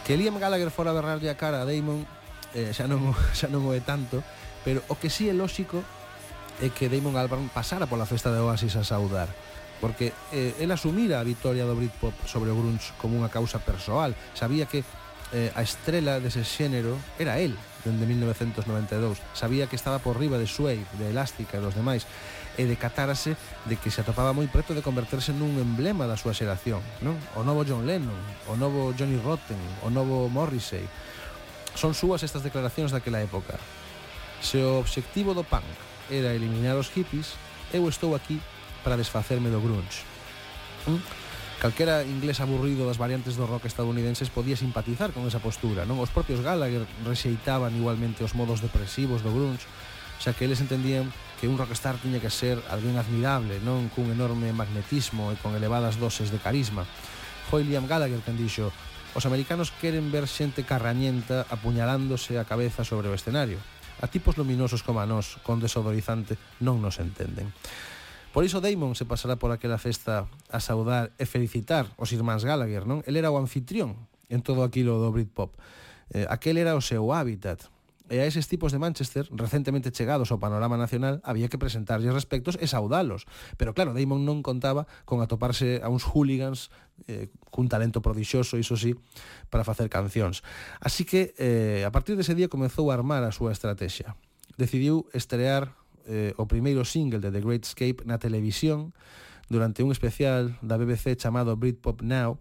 Que 0.05 0.13
Liam 0.13 0.37
Gallagher 0.37 0.69
fora 0.69 0.93
berrarlle 0.93 1.33
a 1.33 1.41
cara 1.41 1.65
a 1.65 1.65
Damon 1.65 2.05
eh, 2.53 2.77
xa, 2.77 2.85
non, 2.85 3.17
xa 3.33 3.49
non 3.49 3.65
o 3.65 3.73
é 3.73 3.81
tanto, 3.81 4.21
pero 4.61 4.85
o 4.93 4.95
que 5.01 5.09
sí 5.09 5.25
é 5.25 5.33
lóxico 5.33 5.81
é 6.61 6.69
que 6.69 6.93
Damon 6.93 7.17
Albarn 7.17 7.49
pasara 7.49 7.89
pola 7.89 8.05
festa 8.05 8.29
de 8.29 8.45
Oasis 8.45 8.77
a 8.77 8.85
saudar 8.85 9.33
porque 9.81 10.13
eh, 10.37 10.53
el 10.61 10.69
asumira 10.69 11.17
a 11.17 11.25
victoria 11.25 11.65
do 11.65 11.81
Britpop 11.81 12.13
sobre 12.29 12.53
o 12.53 12.57
grunge 12.61 12.93
como 13.01 13.17
unha 13.17 13.33
causa 13.33 13.57
persoal 13.57 14.13
sabía 14.37 14.69
que 14.69 14.85
eh, 15.33 15.49
a 15.57 15.65
estrela 15.65 16.21
dese 16.21 16.45
xénero 16.45 17.01
era 17.17 17.41
el 17.41 17.57
dende 17.89 18.05
1992 18.05 19.17
sabía 19.33 19.65
que 19.65 19.77
estaba 19.77 20.01
por 20.01 20.21
riba 20.21 20.37
de 20.37 20.49
Suede, 20.49 20.85
de 21.01 21.13
Elástica 21.13 21.57
e 21.57 21.65
dos 21.65 21.77
demais 21.77 22.09
e 22.57 22.65
decatárase 22.65 23.37
de 23.69 23.77
que 23.77 23.93
se 23.93 24.01
atopaba 24.01 24.33
moi 24.33 24.49
preto 24.49 24.73
de 24.73 24.85
converterse 24.85 25.31
nun 25.37 25.61
emblema 25.61 26.09
da 26.09 26.17
súa 26.17 26.33
xeración, 26.33 26.81
non? 27.05 27.17
O 27.37 27.45
novo 27.45 27.63
John 27.69 27.85
Lennon, 27.85 28.17
o 28.49 28.57
novo 28.57 28.97
Johnny 28.97 29.21
Rotten, 29.21 29.61
o 29.85 29.93
novo 29.93 30.33
Morrissey. 30.33 30.85
Son 31.77 31.93
súas 31.93 32.25
estas 32.25 32.41
declaracións 32.41 32.91
daquela 32.91 33.21
época. 33.21 33.61
Se 34.41 34.61
o 34.65 34.81
obxectivo 34.81 35.37
do 35.37 35.45
punk 35.45 35.69
era 36.09 36.33
eliminar 36.33 36.81
os 36.81 36.89
hippies, 36.89 37.37
eu 37.73 37.85
estou 37.87 38.17
aquí 38.17 38.41
para 38.81 38.97
desfacerme 38.97 39.53
do 39.53 39.61
grunge. 39.61 40.03
¿Mm? 40.89 41.27
calquera 41.61 42.05
inglés 42.05 42.41
aburrido 42.41 42.87
das 42.87 43.01
variantes 43.01 43.37
do 43.37 43.49
rock 43.49 43.65
estadounidenses 43.65 44.29
podía 44.29 44.57
simpatizar 44.57 45.13
con 45.13 45.25
esa 45.25 45.41
postura, 45.41 45.89
non? 45.89 45.97
Os 45.99 46.13
propios 46.13 46.45
Gallagher 46.45 46.85
rexeitaban 47.05 47.73
igualmente 47.73 48.23
os 48.23 48.37
modos 48.37 48.61
depresivos 48.61 49.25
do 49.25 49.33
grunge, 49.33 49.65
xa 50.21 50.37
que 50.37 50.45
eles 50.45 50.61
entendían 50.61 51.09
que 51.41 51.49
un 51.49 51.61
rockstar 51.61 52.01
tiña 52.01 52.21
que 52.21 52.33
ser 52.33 52.61
alguén 52.73 52.97
admirable, 52.97 53.61
non 53.61 53.93
cun 53.93 54.09
enorme 54.09 54.53
magnetismo 54.57 55.31
e 55.33 55.37
con 55.41 55.53
elevadas 55.53 56.01
doses 56.01 56.33
de 56.33 56.41
carisma. 56.41 56.89
Foi 57.53 57.63
Liam 57.63 57.85
Gallagher 57.85 58.25
quen 58.25 58.41
dixo 58.41 58.73
Os 59.17 59.25
americanos 59.25 59.73
queren 59.73 60.13
ver 60.13 60.29
xente 60.29 60.69
carrañenta 60.69 61.49
apuñalándose 61.49 62.37
a 62.37 62.45
cabeza 62.45 62.85
sobre 62.85 63.09
o 63.09 63.17
escenario. 63.17 63.57
A 64.05 64.13
tipos 64.13 64.37
luminosos 64.37 64.85
como 64.85 65.01
a 65.01 65.09
nós, 65.09 65.41
con 65.41 65.57
desodorizante, 65.57 66.37
non 66.61 66.85
nos 66.85 67.01
entenden. 67.01 67.49
Por 68.37 68.45
iso 68.45 68.61
Damon 68.61 68.93
se 68.93 69.09
pasará 69.09 69.41
por 69.41 69.49
aquela 69.49 69.81
festa 69.81 70.29
a 70.53 70.61
saudar 70.61 71.17
e 71.17 71.25
felicitar 71.25 71.89
os 71.97 72.13
irmáns 72.13 72.45
Gallagher, 72.45 72.85
non? 72.85 73.01
El 73.09 73.17
era 73.17 73.33
o 73.33 73.41
anfitrión 73.41 73.97
en 74.29 74.45
todo 74.45 74.61
aquilo 74.61 75.01
do 75.01 75.09
Britpop. 75.09 75.57
Eh, 76.13 76.29
aquel 76.29 76.61
era 76.61 76.77
o 76.77 76.85
seu 76.85 77.09
hábitat, 77.17 77.73
E 78.07 78.23
a 78.23 78.25
eses 78.27 78.47
tipos 78.47 78.71
de 78.71 78.79
Manchester, 78.79 79.27
recentemente 79.35 79.91
chegados 79.91 80.31
ao 80.31 80.39
panorama 80.39 80.79
nacional, 80.79 81.19
había 81.27 81.51
que 81.51 81.59
presentarlles 81.59 82.15
respectos 82.15 82.55
e 82.63 82.71
saudalos. 82.71 83.27
Pero 83.59 83.75
claro, 83.75 83.99
Damon 83.99 84.23
non 84.23 84.47
contaba 84.47 84.87
con 85.03 85.19
atoparse 85.19 85.83
a 85.83 85.91
uns 85.91 86.07
hooligans 86.07 86.71
eh, 87.11 87.35
cun 87.51 87.67
talento 87.67 87.99
prodixioso, 87.99 88.63
iso 88.63 88.79
sí, 88.79 88.95
para 89.51 89.67
facer 89.67 89.91
cancións. 89.91 90.47
Así 90.79 91.03
que, 91.03 91.35
eh, 91.35 91.83
a 91.83 91.91
partir 91.91 92.15
dese 92.15 92.39
día, 92.39 92.47
comezou 92.47 92.95
a 92.95 92.95
armar 92.95 93.27
a 93.27 93.35
súa 93.35 93.51
estrategia. 93.51 94.15
Decidiu 94.55 95.11
estrear 95.11 95.75
eh, 96.07 96.31
o 96.39 96.47
primeiro 96.47 96.87
single 96.87 97.19
de 97.19 97.35
The 97.35 97.43
Great 97.43 97.67
Escape 97.67 98.07
na 98.07 98.23
televisión 98.23 98.95
durante 99.51 99.83
un 99.83 99.91
especial 99.91 100.55
da 100.63 100.79
BBC 100.79 101.19
chamado 101.19 101.59
Britpop 101.59 102.07
Now, 102.07 102.39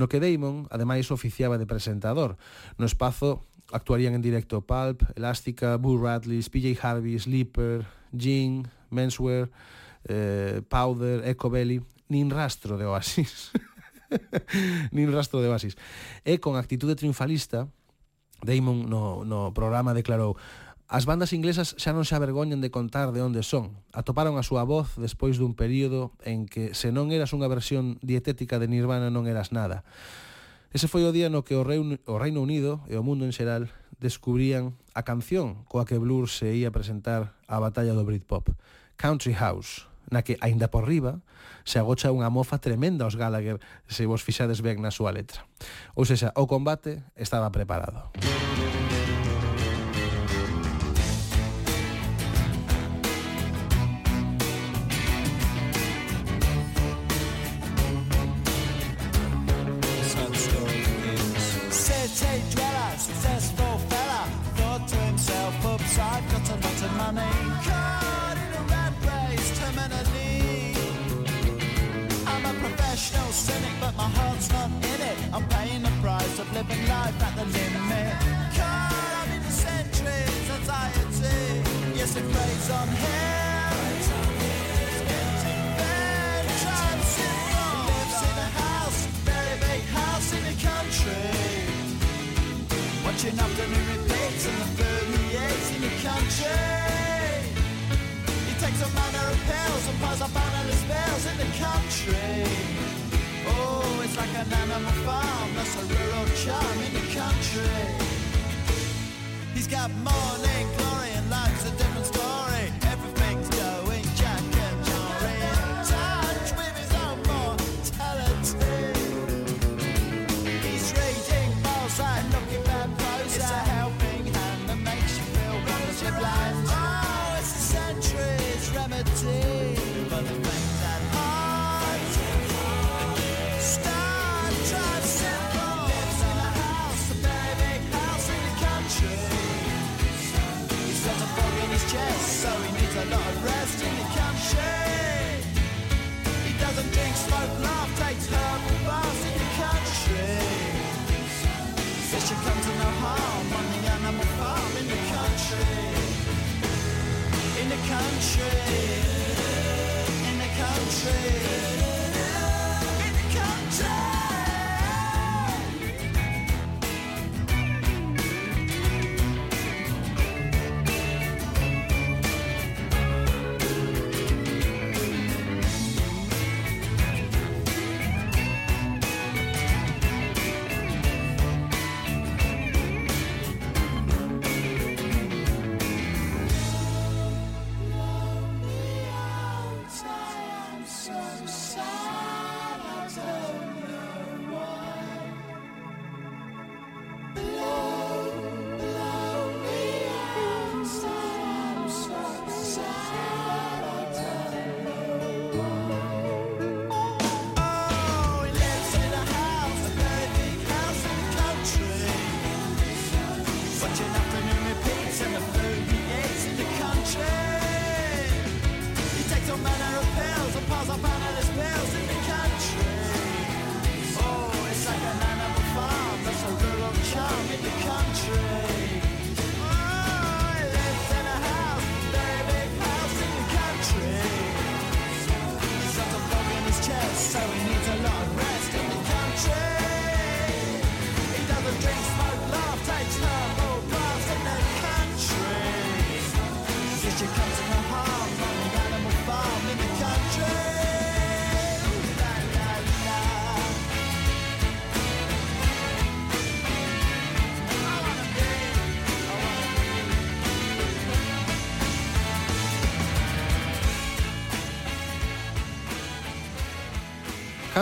no 0.00 0.08
que 0.08 0.18
Damon, 0.18 0.66
ademais, 0.72 1.12
oficiaba 1.12 1.60
de 1.60 1.68
presentador. 1.68 2.36
No 2.80 2.88
espazo 2.88 3.44
actuarían 3.72 4.14
en 4.14 4.22
directo 4.22 4.60
Pulp, 4.60 5.02
Elástica, 5.16 5.76
Boo 5.76 6.00
Radleys, 6.00 6.50
PJ 6.50 6.78
Harvey, 6.82 7.18
Sleeper, 7.18 7.86
Jean, 8.12 8.68
Menswear, 8.90 9.50
eh, 10.04 10.62
Powder, 10.68 11.26
Echo 11.26 11.50
Belly, 11.50 11.82
nin 12.08 12.30
rastro 12.30 12.76
de 12.76 12.86
Oasis. 12.86 13.52
nin 14.92 15.12
rastro 15.12 15.40
de 15.40 15.48
Oasis. 15.48 15.76
E 16.24 16.38
con 16.38 16.56
actitude 16.56 16.94
triunfalista, 16.94 17.68
Damon 18.44 18.88
no, 18.88 19.24
no 19.24 19.56
programa 19.56 19.96
declarou 19.96 20.36
As 20.84 21.08
bandas 21.08 21.32
inglesas 21.32 21.72
xa 21.80 21.96
non 21.96 22.04
se 22.04 22.12
avergoñan 22.12 22.60
de 22.60 22.68
contar 22.68 23.10
de 23.16 23.24
onde 23.24 23.40
son. 23.40 23.72
Atoparon 23.96 24.36
a 24.36 24.44
súa 24.44 24.68
voz 24.68 25.00
despois 25.00 25.40
dun 25.40 25.56
período 25.56 26.12
en 26.28 26.44
que 26.44 26.76
se 26.76 26.92
non 26.92 27.08
eras 27.08 27.32
unha 27.32 27.48
versión 27.48 27.96
dietética 28.04 28.60
de 28.60 28.68
Nirvana 28.68 29.08
non 29.08 29.24
eras 29.24 29.48
nada. 29.48 29.82
Ese 30.74 30.90
foi 30.90 31.06
o 31.06 31.14
día 31.14 31.30
no 31.30 31.46
que 31.46 31.54
o 31.54 31.62
Reino, 31.62 32.42
Unido 32.42 32.82
e 32.90 32.98
o 32.98 33.06
mundo 33.06 33.22
en 33.22 33.30
xeral 33.30 33.70
descubrían 34.02 34.74
a 34.90 35.06
canción 35.06 35.62
coa 35.70 35.86
que 35.86 36.02
Blur 36.02 36.26
se 36.26 36.50
ia 36.50 36.74
presentar 36.74 37.38
á 37.46 37.62
batalla 37.62 37.94
do 37.94 38.02
Britpop, 38.02 38.50
Country 38.98 39.38
House, 39.38 39.86
na 40.10 40.26
que, 40.26 40.34
aínda 40.42 40.74
por 40.74 40.90
riba, 40.90 41.22
se 41.62 41.78
agocha 41.78 42.10
unha 42.10 42.26
mofa 42.26 42.58
tremenda 42.58 43.06
aos 43.06 43.14
Gallagher 43.14 43.62
se 43.86 44.02
vos 44.02 44.26
fixades 44.26 44.66
ben 44.66 44.82
na 44.82 44.90
súa 44.90 45.14
letra. 45.14 45.46
Ou 45.94 46.02
seja, 46.02 46.34
o 46.34 46.50
combate 46.50 47.06
estaba 47.14 47.54
preparado. 47.54 48.10
Música 48.18 48.43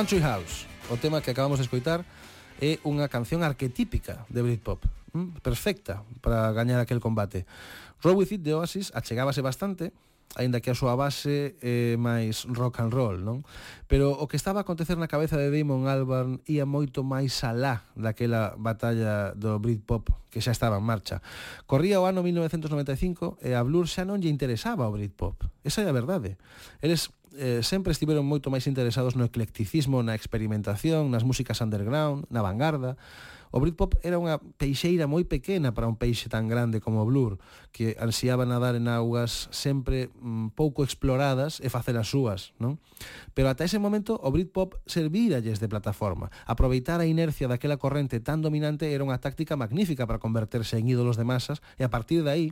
Country 0.02 0.18
House. 0.18 0.66
O 0.90 0.98
tema 0.98 1.22
que 1.22 1.30
acabamos 1.30 1.62
de 1.62 1.70
escoitar 1.70 2.02
é 2.58 2.82
unha 2.82 3.06
canción 3.06 3.46
arquetípica 3.46 4.26
de 4.26 4.42
Britpop. 4.42 4.82
Mm, 5.14 5.38
perfecta 5.46 6.02
para 6.18 6.50
gañar 6.50 6.82
aquel 6.82 6.98
combate. 6.98 7.46
Roll 8.02 8.18
With 8.18 8.34
It 8.34 8.42
de 8.42 8.50
Oasis 8.50 8.90
achegábase 8.98 9.46
bastante, 9.46 9.94
aínda 10.34 10.58
que 10.58 10.74
a 10.74 10.78
súa 10.78 10.98
base 10.98 11.54
é 11.62 11.94
eh, 11.94 11.96
máis 12.02 12.50
rock 12.50 12.82
and 12.82 12.90
roll, 12.90 13.22
non? 13.22 13.46
Pero 13.86 14.10
o 14.10 14.26
que 14.26 14.34
estaba 14.34 14.58
a 14.58 14.66
acontecer 14.66 14.98
na 14.98 15.06
cabeza 15.06 15.38
de 15.38 15.54
Damon 15.54 15.86
Albarn 15.86 16.42
ia 16.50 16.66
moito 16.66 17.06
máis 17.06 17.38
alá 17.46 17.86
daquela 17.94 18.58
batalla 18.58 19.38
do 19.38 19.62
Britpop 19.62 20.10
que 20.34 20.42
xa 20.42 20.50
estaba 20.50 20.82
en 20.82 20.86
marcha. 20.88 21.22
Corría 21.70 22.02
o 22.02 22.10
ano 22.10 22.26
1995 22.26 23.38
e 23.38 23.54
a 23.54 23.62
Blur 23.62 23.86
xa 23.86 24.02
non 24.02 24.18
lle 24.18 24.34
interesaba 24.34 24.90
o 24.90 24.96
Britpop. 24.98 25.46
Esa 25.62 25.86
é 25.86 25.86
a 25.86 25.94
verdade. 25.94 26.42
Eles 26.82 27.14
eh, 27.38 27.60
sempre 27.64 27.92
estiveron 27.92 28.28
moito 28.28 28.52
máis 28.52 28.68
interesados 28.68 29.16
no 29.16 29.24
eclecticismo, 29.24 30.04
na 30.04 30.16
experimentación, 30.16 31.08
nas 31.08 31.24
músicas 31.24 31.60
underground, 31.60 32.28
na 32.28 32.44
vanguarda. 32.44 32.96
O 33.52 33.60
Britpop 33.60 34.00
era 34.00 34.16
unha 34.16 34.40
peixeira 34.56 35.04
moi 35.04 35.28
pequena 35.28 35.76
para 35.76 35.84
un 35.84 36.00
peixe 36.00 36.32
tan 36.32 36.48
grande 36.48 36.80
como 36.80 37.04
o 37.04 37.08
Blur, 37.08 37.36
que 37.72 37.96
ansiaba 37.98 38.44
nadar 38.44 38.76
en 38.76 38.86
augas 38.86 39.48
sempre 39.50 40.12
mm, 40.20 40.52
pouco 40.52 40.84
exploradas 40.84 41.58
e 41.64 41.72
facer 41.72 41.96
as 41.96 42.12
súas, 42.12 42.52
non? 42.60 42.76
Pero 43.32 43.48
ata 43.48 43.64
ese 43.64 43.80
momento 43.80 44.20
o 44.20 44.28
Britpop 44.28 44.76
servíralles 44.84 45.58
de 45.58 45.72
plataforma. 45.72 46.28
Aproveitar 46.44 47.00
a 47.00 47.08
inercia 47.08 47.48
daquela 47.48 47.80
corrente 47.80 48.20
tan 48.20 48.44
dominante 48.44 48.92
era 48.92 49.02
unha 49.02 49.16
táctica 49.18 49.56
magnífica 49.56 50.04
para 50.04 50.20
converterse 50.20 50.76
en 50.76 50.86
ídolos 50.86 51.16
de 51.16 51.24
masas 51.24 51.64
e 51.80 51.82
a 51.82 51.90
partir 51.90 52.20
de 52.20 52.30
aí, 52.30 52.46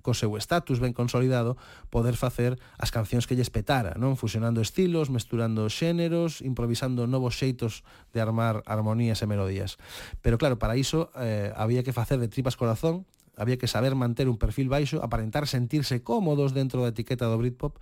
co 0.00 0.16
seu 0.16 0.34
estatus 0.40 0.80
ben 0.80 0.96
consolidado, 0.96 1.60
poder 1.92 2.16
facer 2.16 2.56
as 2.80 2.88
cancións 2.88 3.28
que 3.28 3.36
lles 3.36 3.52
petara, 3.52 3.92
non? 4.00 4.16
Fusionando 4.16 4.64
estilos, 4.64 5.12
mesturando 5.12 5.68
xéneros, 5.68 6.40
improvisando 6.40 7.04
novos 7.04 7.36
xeitos 7.36 7.84
de 8.16 8.24
armar 8.24 8.64
armonías 8.64 9.20
e 9.20 9.28
melodías. 9.28 9.76
Pero 10.24 10.40
claro, 10.40 10.56
para 10.56 10.80
iso 10.80 11.12
eh, 11.20 11.52
había 11.60 11.84
que 11.84 11.92
facer 11.92 12.16
de 12.16 12.32
tripas 12.32 12.56
corazón 12.56 13.04
Había 13.36 13.56
que 13.56 13.68
saber 13.68 13.94
manter 13.94 14.28
un 14.28 14.36
perfil 14.36 14.68
baixo, 14.68 15.00
aparentar 15.00 15.48
sentirse 15.48 16.04
cómodos 16.04 16.52
dentro 16.52 16.84
da 16.84 16.92
etiqueta 16.92 17.28
do 17.28 17.40
Britpop, 17.40 17.80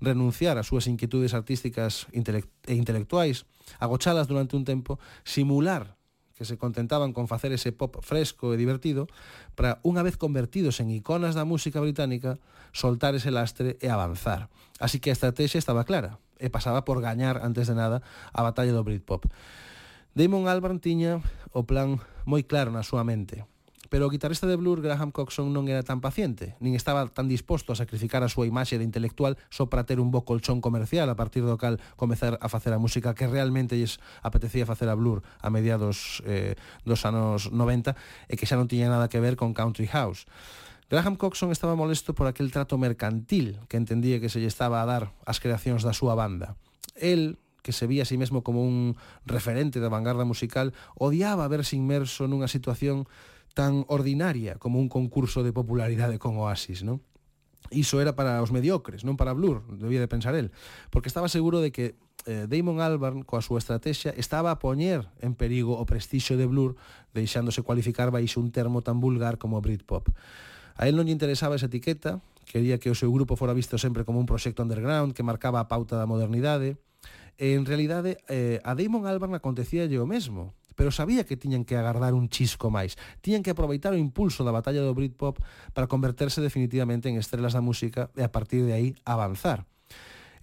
renunciar 0.00 0.56
ás 0.56 0.68
súas 0.68 0.88
inquietudes 0.88 1.36
artísticas 1.36 2.08
e 2.12 2.74
intelectuais, 2.74 3.44
agochalas 3.80 4.28
durante 4.28 4.56
un 4.56 4.64
tempo, 4.64 4.96
simular 5.24 5.96
que 6.36 6.44
se 6.44 6.58
contentaban 6.58 7.16
con 7.16 7.28
facer 7.28 7.52
ese 7.52 7.72
pop 7.72 7.96
fresco 8.04 8.52
e 8.52 8.60
divertido, 8.60 9.08
para, 9.56 9.80
unha 9.80 10.04
vez 10.04 10.20
convertidos 10.20 10.84
en 10.84 10.92
iconas 10.92 11.32
da 11.32 11.48
música 11.48 11.80
británica, 11.80 12.36
soltar 12.76 13.16
ese 13.16 13.32
lastre 13.32 13.80
e 13.80 13.88
avanzar. 13.88 14.52
Así 14.76 15.00
que 15.00 15.08
a 15.08 15.16
estrategia 15.16 15.56
estaba 15.56 15.88
clara, 15.88 16.20
e 16.36 16.52
pasaba 16.52 16.84
por 16.84 17.00
gañar, 17.00 17.40
antes 17.40 17.72
de 17.72 17.76
nada, 17.76 18.04
a 18.36 18.44
batalla 18.44 18.76
do 18.76 18.84
Britpop. 18.84 19.24
Damon 20.12 20.44
Albarn 20.44 20.76
tiña 20.76 21.24
o 21.56 21.64
plan 21.64 22.04
moi 22.28 22.44
claro 22.44 22.68
na 22.68 22.84
súa 22.84 23.00
mente. 23.00 23.48
Pero 23.88 24.06
o 24.06 24.12
guitarrista 24.12 24.46
de 24.46 24.56
Blur, 24.56 24.82
Graham 24.82 25.14
Coxon, 25.14 25.52
non 25.54 25.70
era 25.70 25.86
tan 25.86 26.02
paciente, 26.02 26.58
nin 26.58 26.74
estaba 26.74 27.06
tan 27.10 27.30
disposto 27.30 27.70
a 27.72 27.78
sacrificar 27.78 28.22
a 28.22 28.30
súa 28.30 28.48
imaxe 28.48 28.78
de 28.78 28.86
intelectual 28.86 29.38
só 29.48 29.70
para 29.70 29.86
ter 29.86 30.02
un 30.02 30.10
bo 30.10 30.26
colchón 30.26 30.58
comercial, 30.64 31.06
a 31.10 31.16
partir 31.16 31.46
do 31.46 31.54
cal 31.56 31.78
comezar 31.94 32.38
a 32.42 32.48
facer 32.50 32.74
a 32.74 32.82
música 32.82 33.14
que 33.14 33.30
realmente 33.30 33.78
lles 33.78 34.02
apetecía 34.22 34.66
facer 34.66 34.90
a 34.90 34.96
Blur 34.98 35.22
a 35.38 35.48
mediados 35.50 36.22
eh, 36.26 36.58
dos 36.82 37.06
anos 37.06 37.52
90 37.54 37.94
e 38.26 38.34
que 38.34 38.46
xa 38.46 38.58
non 38.58 38.66
tiña 38.66 38.90
nada 38.90 39.06
que 39.06 39.22
ver 39.22 39.38
con 39.38 39.54
Country 39.54 39.86
House. 39.90 40.26
Graham 40.86 41.16
Coxon 41.18 41.50
estaba 41.50 41.74
molesto 41.74 42.14
por 42.14 42.30
aquel 42.30 42.54
trato 42.54 42.78
mercantil 42.78 43.58
que 43.66 43.76
entendía 43.76 44.22
que 44.22 44.30
se 44.30 44.38
lle 44.38 44.46
estaba 44.46 44.82
a 44.82 44.86
dar 44.86 45.10
as 45.26 45.42
creacións 45.42 45.82
da 45.82 45.90
súa 45.90 46.14
banda. 46.14 46.54
El, 46.94 47.42
que 47.66 47.74
se 47.74 47.90
vía 47.90 48.02
a 48.02 48.06
sí 48.06 48.14
mesmo 48.14 48.46
como 48.46 48.62
un 48.62 48.94
referente 49.26 49.82
da 49.82 49.90
vanguarda 49.90 50.22
musical, 50.22 50.70
odiaba 50.94 51.50
verse 51.50 51.74
inmerso 51.74 52.30
nunha 52.30 52.46
situación 52.46 53.10
tan 53.56 53.88
ordinaria 53.88 54.60
como 54.60 54.76
un 54.76 54.92
concurso 54.92 55.40
de 55.40 55.56
popularidade 55.56 56.20
con 56.20 56.36
Oasis, 56.36 56.84
non? 56.84 57.00
Iso 57.72 58.04
era 58.04 58.12
para 58.12 58.44
os 58.44 58.52
mediocres, 58.52 59.00
non 59.00 59.16
para 59.16 59.32
Blur, 59.32 59.64
debía 59.80 59.98
de 59.98 60.12
pensar 60.12 60.36
el, 60.36 60.52
porque 60.92 61.08
estaba 61.08 61.32
seguro 61.32 61.64
de 61.64 61.72
que 61.72 61.96
eh, 62.28 62.44
Damon 62.44 62.84
Albarn, 62.84 63.24
coa 63.24 63.40
súa 63.40 63.56
estrategia, 63.56 64.12
estaba 64.12 64.52
a 64.52 64.60
poñer 64.60 65.08
en 65.24 65.32
perigo 65.32 65.72
o 65.80 65.88
prestixio 65.88 66.36
de 66.36 66.44
Blur, 66.44 66.76
deixándose 67.16 67.64
cualificar 67.64 68.12
baixo 68.12 68.44
un 68.44 68.52
termo 68.52 68.84
tan 68.84 69.00
vulgar 69.00 69.40
como 69.40 69.64
Britpop. 69.64 70.12
A 70.76 70.84
él 70.84 70.92
non 70.92 71.08
lle 71.08 71.16
interesaba 71.16 71.56
esa 71.56 71.72
etiqueta, 71.72 72.20
quería 72.44 72.76
que 72.76 72.92
o 72.92 72.98
seu 72.98 73.08
grupo 73.08 73.40
fora 73.40 73.56
visto 73.56 73.80
sempre 73.80 74.04
como 74.04 74.20
un 74.20 74.28
proxecto 74.28 74.60
underground 74.60 75.16
que 75.16 75.24
marcaba 75.24 75.64
a 75.64 75.66
pauta 75.72 75.96
da 75.96 76.04
modernidade, 76.04 76.76
e 77.40 77.56
en 77.56 77.64
realidade 77.64 78.20
eh, 78.28 78.60
a 78.68 78.76
Damon 78.76 79.08
Albarn 79.08 79.32
acontecía 79.32 79.88
o 79.88 80.04
mesmo 80.04 80.52
pero 80.76 80.92
sabía 80.92 81.24
que 81.24 81.40
tiñan 81.40 81.64
que 81.64 81.74
agardar 81.74 82.14
un 82.14 82.28
chisco 82.28 82.70
máis. 82.70 82.94
Tiñan 83.24 83.42
que 83.42 83.50
aproveitar 83.50 83.96
o 83.96 83.98
impulso 83.98 84.44
da 84.44 84.54
batalla 84.54 84.84
do 84.84 84.94
Britpop 84.94 85.42
para 85.72 85.90
converterse 85.90 86.44
definitivamente 86.44 87.08
en 87.08 87.16
estrelas 87.16 87.56
da 87.56 87.64
música 87.64 88.12
e 88.14 88.22
a 88.22 88.30
partir 88.30 88.62
de 88.68 88.76
aí 88.76 88.88
avanzar. 89.02 89.64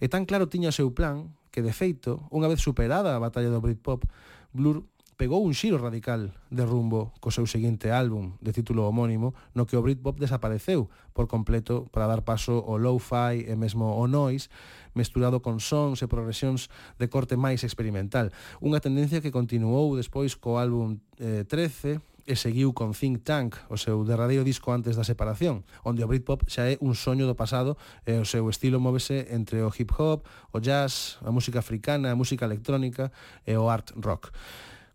E 0.02 0.10
tan 0.10 0.26
claro 0.26 0.50
tiña 0.50 0.74
o 0.74 0.76
seu 0.76 0.92
plan 0.92 1.32
que, 1.54 1.62
de 1.62 1.70
feito, 1.70 2.26
unha 2.34 2.50
vez 2.50 2.60
superada 2.60 3.14
a 3.14 3.22
batalla 3.22 3.48
do 3.48 3.62
Britpop, 3.62 4.04
Blur 4.50 4.86
pegou 5.16 5.46
un 5.46 5.54
xiro 5.54 5.78
radical 5.78 6.34
de 6.50 6.64
rumbo 6.66 7.14
co 7.22 7.30
seu 7.30 7.46
seguinte 7.46 7.94
álbum 7.94 8.34
de 8.42 8.50
título 8.50 8.86
homónimo 8.90 9.34
no 9.54 9.66
que 9.66 9.78
o 9.78 9.82
Britpop 9.82 10.18
desapareceu 10.18 10.90
por 11.14 11.30
completo 11.30 11.86
para 11.94 12.10
dar 12.10 12.26
paso 12.26 12.62
ao 12.66 12.78
lo-fi 12.78 13.46
e 13.46 13.54
mesmo 13.54 13.94
ao 13.94 14.10
noise 14.10 14.50
mesturado 14.94 15.38
con 15.38 15.62
sons 15.62 16.02
e 16.02 16.10
progresións 16.10 16.66
de 16.98 17.06
corte 17.06 17.38
máis 17.38 17.62
experimental 17.62 18.34
unha 18.58 18.82
tendencia 18.82 19.22
que 19.22 19.34
continuou 19.34 19.94
despois 19.94 20.34
co 20.34 20.58
álbum 20.58 20.98
eh, 21.22 21.46
13 21.46 22.02
e 22.24 22.34
seguiu 22.40 22.72
con 22.72 22.96
Think 22.96 23.20
Tank, 23.20 23.52
o 23.68 23.76
seu 23.76 24.00
derradeiro 24.00 24.48
disco 24.48 24.72
antes 24.72 24.96
da 24.96 25.04
separación, 25.04 25.60
onde 25.84 26.00
o 26.00 26.08
Britpop 26.08 26.48
xa 26.48 26.72
é 26.72 26.80
un 26.80 26.96
soño 26.96 27.28
do 27.28 27.36
pasado 27.36 27.76
e 28.08 28.16
o 28.16 28.24
seu 28.24 28.48
estilo 28.48 28.80
móvese 28.80 29.28
entre 29.28 29.60
o 29.60 29.68
hip 29.68 29.92
hop, 29.92 30.24
o 30.48 30.58
jazz, 30.58 31.20
a 31.20 31.28
música 31.28 31.60
africana, 31.60 32.08
a 32.08 32.16
música 32.16 32.48
electrónica 32.48 33.12
e 33.44 33.52
o 33.60 33.68
art 33.68 33.92
rock. 34.00 34.32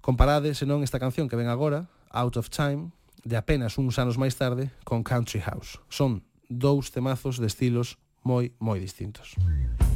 Comparade, 0.01 0.55
senón, 0.55 0.83
esta 0.83 0.99
canción 0.99 1.27
que 1.27 1.35
ven 1.35 1.47
agora, 1.47 1.89
Out 2.11 2.37
of 2.37 2.49
Time, 2.49 2.91
de 3.23 3.35
apenas 3.35 3.77
uns 3.77 3.99
anos 3.99 4.15
máis 4.15 4.35
tarde, 4.39 4.71
con 4.87 5.03
Country 5.03 5.43
House. 5.43 5.77
Son 5.91 6.23
dous 6.47 6.89
temazos 6.89 7.37
de 7.37 7.47
estilos 7.47 7.99
moi, 8.23 8.55
moi 8.59 8.79
distintos. 8.79 9.35
Música 9.37 9.88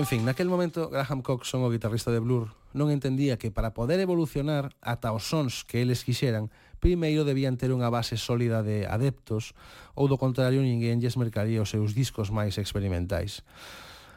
En 0.00 0.06
fin, 0.06 0.24
naquel 0.24 0.48
momento 0.48 0.88
Graham 0.88 1.20
Coxon, 1.20 1.60
o 1.60 1.68
guitarrista 1.68 2.08
de 2.08 2.24
Blur, 2.24 2.56
non 2.72 2.88
entendía 2.88 3.36
que 3.36 3.52
para 3.52 3.76
poder 3.76 4.00
evolucionar 4.00 4.72
ata 4.80 5.12
os 5.12 5.28
sons 5.28 5.60
que 5.68 5.84
eles 5.84 6.08
quixeran, 6.08 6.48
primeiro 6.80 7.28
debían 7.28 7.60
ter 7.60 7.68
unha 7.68 7.92
base 7.92 8.16
sólida 8.16 8.64
de 8.64 8.88
adeptos, 8.88 9.52
ou 9.92 10.08
do 10.08 10.16
contrario 10.16 10.64
ninguén 10.64 11.04
lles 11.04 11.20
mercaría 11.20 11.60
os 11.60 11.68
seus 11.68 11.92
discos 11.92 12.32
máis 12.32 12.56
experimentais. 12.56 13.44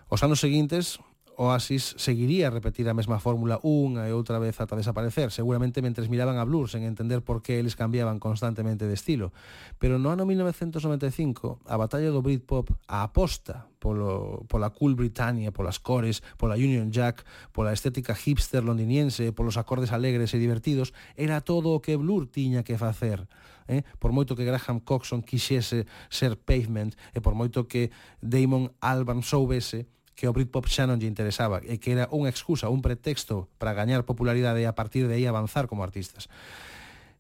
Os 0.08 0.24
anos 0.24 0.40
seguintes, 0.40 1.04
Oasis 1.38 1.96
seguiría 1.98 2.48
a 2.48 2.54
repetir 2.54 2.88
a 2.90 2.94
mesma 2.94 3.20
fórmula 3.20 3.60
unha 3.64 4.06
e 4.06 4.14
outra 4.14 4.38
vez 4.38 4.58
ata 4.62 4.78
desaparecer, 4.78 5.34
seguramente 5.34 5.82
mentres 5.82 6.08
miraban 6.08 6.38
a 6.38 6.46
Blur 6.46 6.70
sen 6.70 6.86
entender 6.86 7.26
por 7.26 7.42
que 7.42 7.58
eles 7.58 7.76
cambiaban 7.76 8.22
constantemente 8.22 8.86
de 8.86 8.94
estilo. 8.94 9.34
Pero 9.80 9.98
no 9.98 10.14
ano 10.14 10.26
1995, 10.26 11.64
a 11.66 11.76
batalla 11.78 12.14
do 12.14 12.22
Britpop, 12.22 12.72
a 12.88 13.04
aposta 13.04 13.68
polo, 13.82 14.46
pola 14.48 14.72
cool 14.72 14.96
Britannia, 14.96 15.52
polas 15.52 15.80
cores, 15.80 16.24
pola 16.40 16.56
Union 16.56 16.94
Jack, 16.94 17.28
pola 17.52 17.76
estética 17.76 18.16
hipster 18.16 18.64
londiniense, 18.64 19.36
polos 19.36 19.60
acordes 19.60 19.92
alegres 19.92 20.32
e 20.32 20.40
divertidos, 20.40 20.96
era 21.20 21.44
todo 21.44 21.76
o 21.76 21.82
que 21.84 22.00
Blur 22.00 22.32
tiña 22.32 22.64
que 22.64 22.80
facer 22.80 23.28
eh? 23.68 23.84
por 24.00 24.12
moito 24.12 24.36
que 24.36 24.46
Graham 24.46 24.80
Coxon 24.80 25.24
quixese 25.24 25.86
ser 26.10 26.40
Pavement 26.40 26.96
e 27.16 27.20
por 27.20 27.36
moito 27.36 27.68
que 27.68 27.92
Damon 28.20 28.72
Albarn 28.80 29.24
soubese 29.24 29.88
que 30.14 30.30
o 30.30 30.34
Britpop 30.34 30.70
xa 30.70 30.86
non 30.86 31.01
lle 31.01 31.09
interesaba 31.09 31.59
e 31.66 31.82
que 31.82 31.97
era 31.97 32.05
unha 32.14 32.30
excusa, 32.30 32.70
un 32.70 32.86
pretexto 32.86 33.49
para 33.57 33.74
gañar 33.74 34.05
popularidade 34.05 34.61
e 34.61 34.70
a 34.70 34.78
partir 34.78 35.09
de 35.09 35.18
aí 35.18 35.26
avanzar 35.26 35.66
como 35.66 35.82
artistas. 35.82 36.30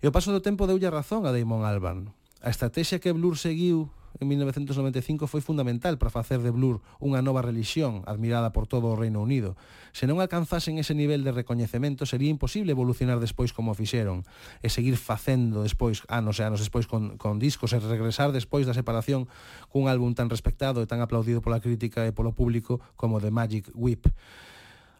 E 0.03 0.05
o 0.05 0.13
paso 0.13 0.35
do 0.35 0.43
tempo 0.43 0.67
deulle 0.67 0.91
razón 0.91 1.25
a 1.25 1.31
Damon 1.31 1.63
Albarn. 1.63 2.11
A 2.43 2.51
estrategia 2.51 2.99
que 2.99 3.15
Blur 3.15 3.39
seguiu 3.39 3.89
en 4.19 4.27
1995 4.27 5.25
foi 5.25 5.41
fundamental 5.41 5.97
para 5.97 6.13
facer 6.13 6.41
de 6.45 6.53
Blur 6.53 6.85
unha 7.01 7.23
nova 7.25 7.41
relixión 7.41 8.05
admirada 8.05 8.53
por 8.53 8.69
todo 8.69 8.93
o 8.93 8.99
Reino 8.99 9.21
Unido. 9.21 9.57
Se 9.95 10.05
non 10.05 10.21
alcanzasen 10.21 10.77
ese 10.77 10.93
nivel 10.93 11.25
de 11.25 11.33
recoñecemento 11.33 12.05
sería 12.05 12.29
imposible 12.29 12.73
evolucionar 12.73 13.17
despois 13.17 13.55
como 13.55 13.73
fixeron 13.73 14.25
e 14.61 14.69
seguir 14.69 14.95
facendo 14.95 15.65
despois, 15.65 16.05
anos 16.09 16.37
e 16.37 16.45
anos 16.45 16.61
despois 16.61 16.85
con, 16.85 17.17
con 17.17 17.41
discos 17.41 17.73
e 17.73 17.81
regresar 17.81 18.29
despois 18.29 18.69
da 18.69 18.77
separación 18.77 19.25
cun 19.73 19.89
álbum 19.89 20.13
tan 20.13 20.29
respectado 20.29 20.85
e 20.85 20.89
tan 20.89 21.01
aplaudido 21.01 21.41
pola 21.41 21.63
crítica 21.63 22.05
e 22.05 22.13
polo 22.13 22.37
público 22.37 22.83
como 22.93 23.17
The 23.17 23.33
Magic 23.33 23.73
Whip. 23.73 24.05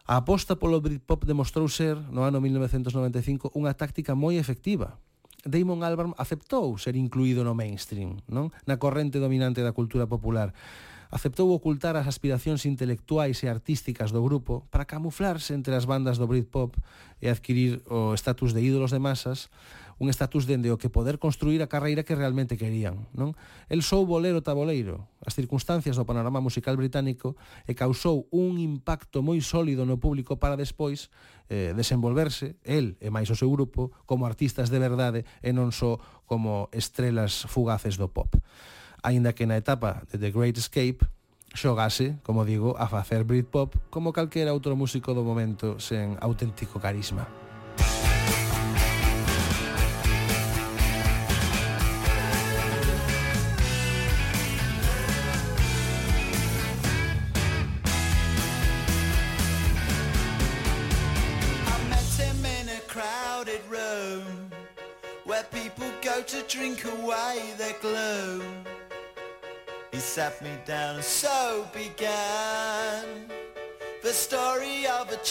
A 0.04 0.20
aposta 0.20 0.60
polo 0.60 0.84
Britpop 0.84 1.24
demostrou 1.24 1.64
ser, 1.64 1.96
no 2.12 2.28
ano 2.28 2.36
1995, 2.36 3.56
unha 3.56 3.72
táctica 3.72 4.12
moi 4.12 4.36
efectiva, 4.36 5.00
Damon 5.44 5.84
Albarn 5.84 6.16
aceptou 6.16 6.76
ser 6.80 6.96
incluído 6.96 7.44
no 7.44 7.52
mainstream, 7.52 8.18
non? 8.26 8.48
Na 8.64 8.80
corrente 8.80 9.20
dominante 9.20 9.60
da 9.60 9.76
cultura 9.76 10.08
popular. 10.08 10.56
Aceptou 11.14 11.52
ocultar 11.54 11.94
as 11.94 12.10
aspiracións 12.10 12.66
intelectuais 12.66 13.38
e 13.44 13.46
artísticas 13.46 14.10
do 14.10 14.24
grupo 14.24 14.66
para 14.72 14.88
camuflarse 14.88 15.54
entre 15.54 15.76
as 15.78 15.86
bandas 15.86 16.18
do 16.18 16.26
Britpop 16.26 16.74
e 17.22 17.30
adquirir 17.30 17.78
o 17.86 18.16
estatus 18.16 18.50
de 18.50 18.64
ídolos 18.64 18.90
de 18.90 18.98
masas 18.98 19.46
un 19.98 20.10
estatus 20.10 20.46
dende 20.46 20.72
o 20.74 20.78
que 20.80 20.90
poder 20.90 21.22
construir 21.22 21.62
a 21.62 21.70
carreira 21.70 22.02
que 22.02 22.18
realmente 22.18 22.58
querían. 22.58 23.06
Non? 23.14 23.38
El 23.70 23.86
sou 23.86 24.02
bolero 24.04 24.42
taboleiro, 24.42 25.06
as 25.22 25.34
circunstancias 25.34 25.94
do 25.94 26.08
panorama 26.08 26.42
musical 26.42 26.74
británico 26.74 27.38
e 27.68 27.72
causou 27.78 28.26
un 28.34 28.58
impacto 28.58 29.22
moi 29.22 29.38
sólido 29.44 29.86
no 29.86 30.00
público 30.02 30.36
para 30.40 30.58
despois 30.58 31.08
eh, 31.48 31.72
desenvolverse, 31.76 32.56
el 32.64 32.98
e 32.98 33.08
máis 33.12 33.30
o 33.30 33.38
seu 33.38 33.50
grupo, 33.52 33.94
como 34.08 34.26
artistas 34.26 34.72
de 34.72 34.80
verdade 34.80 35.28
e 35.44 35.54
non 35.54 35.70
só 35.70 36.00
como 36.24 36.72
estrelas 36.72 37.46
fugaces 37.46 38.00
do 38.00 38.10
pop. 38.10 38.34
Aínda 39.04 39.36
que 39.36 39.44
na 39.44 39.60
etapa 39.60 40.02
de 40.08 40.16
The 40.16 40.32
Great 40.32 40.56
Escape, 40.56 41.04
xogase, 41.54 42.18
como 42.22 42.44
digo, 42.44 42.74
a 42.78 42.88
facer 42.88 43.22
Britpop 43.24 43.76
como 43.90 44.12
calquera 44.12 44.56
outro 44.56 44.74
músico 44.74 45.14
do 45.14 45.22
momento 45.22 45.78
sen 45.78 46.18
auténtico 46.18 46.82
carisma. 46.82 47.43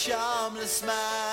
Charmless 0.04 0.84
man, 0.84 1.23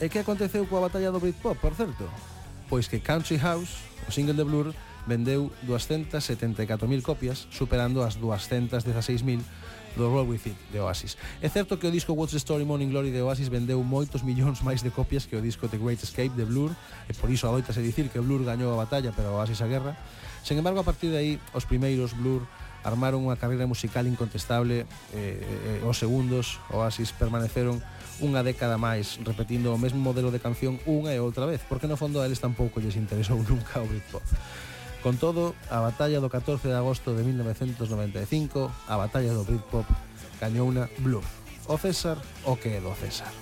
E 0.00 0.08
que 0.08 0.18
aconteceu 0.18 0.64
coa 0.64 0.88
batalla 0.88 1.12
do 1.12 1.20
Britpop, 1.20 1.60
por 1.60 1.76
certo? 1.76 2.08
Pois 2.72 2.88
que 2.88 3.04
Country 3.04 3.36
House, 3.36 3.84
o 4.08 4.10
single 4.10 4.32
de 4.32 4.44
Blur, 4.48 4.72
vendeu 5.06 5.52
274.000 5.68 7.04
copias, 7.04 7.44
superando 7.52 8.00
as 8.00 8.16
216.000 8.16 9.44
do 9.96 10.08
Roll 10.08 10.24
With 10.24 10.40
It 10.46 10.56
de 10.72 10.80
Oasis. 10.80 11.20
É 11.42 11.52
certo 11.52 11.76
que 11.76 11.84
o 11.84 11.92
disco 11.92 12.16
What's 12.16 12.32
the 12.32 12.40
Story 12.40 12.64
Morning 12.64 12.88
Glory 12.88 13.12
de 13.12 13.20
Oasis 13.20 13.52
vendeu 13.52 13.82
moitos 13.84 14.24
millóns 14.24 14.64
máis 14.64 14.80
de 14.80 14.88
copias 14.88 15.28
que 15.28 15.36
o 15.36 15.42
disco 15.44 15.68
The 15.68 15.76
Great 15.76 16.00
Escape 16.00 16.32
de 16.32 16.48
Blur, 16.48 16.72
e 17.04 17.12
por 17.12 17.28
iso 17.28 17.44
adoitase 17.44 17.84
dicir 17.84 18.08
que 18.08 18.24
Blur 18.24 18.40
gañou 18.40 18.72
a 18.72 18.80
batalla, 18.80 19.12
pero 19.12 19.36
Oasis 19.36 19.60
a 19.60 19.68
guerra. 19.68 20.00
Sen 20.40 20.56
embargo, 20.56 20.80
a 20.80 20.86
partir 20.88 21.12
de 21.12 21.20
aí, 21.20 21.32
os 21.52 21.68
primeiros 21.68 22.16
Blur 22.16 22.48
armaron 22.84 23.24
unha 23.26 23.36
carreira 23.36 23.68
musical 23.68 24.06
incontestable 24.06 24.88
eh, 25.12 25.80
eh, 25.80 25.80
os 25.84 25.96
segundos 26.00 26.58
Oasis 26.72 27.12
permaneceron 27.12 27.80
unha 28.20 28.44
década 28.44 28.76
máis 28.76 29.16
repetindo 29.24 29.72
o 29.72 29.78
mesmo 29.80 30.00
modelo 30.00 30.28
de 30.28 30.40
canción 30.40 30.76
unha 30.88 31.12
e 31.12 31.20
outra 31.20 31.48
vez 31.48 31.60
porque 31.64 31.88
no 31.88 31.96
fondo 31.96 32.20
a 32.20 32.26
eles 32.28 32.40
tampouco 32.40 32.80
lles 32.80 32.96
interesou 32.96 33.40
nunca 33.50 33.80
o 33.80 33.86
Britpop 33.88 34.24
Con 35.02 35.16
todo, 35.16 35.54
a 35.72 35.80
batalla 35.80 36.20
do 36.20 36.28
14 36.28 36.68
de 36.68 36.76
agosto 36.76 37.16
de 37.16 37.24
1995, 37.24 38.68
a 38.84 38.96
batalla 39.00 39.32
do 39.32 39.48
Britpop, 39.48 39.88
gañou 40.36 40.68
unha 40.68 40.92
Blur. 41.00 41.24
O 41.72 41.80
César 41.80 42.20
o 42.44 42.60
que 42.60 42.76
é 42.76 42.84
do 42.84 42.92
César. 42.92 43.32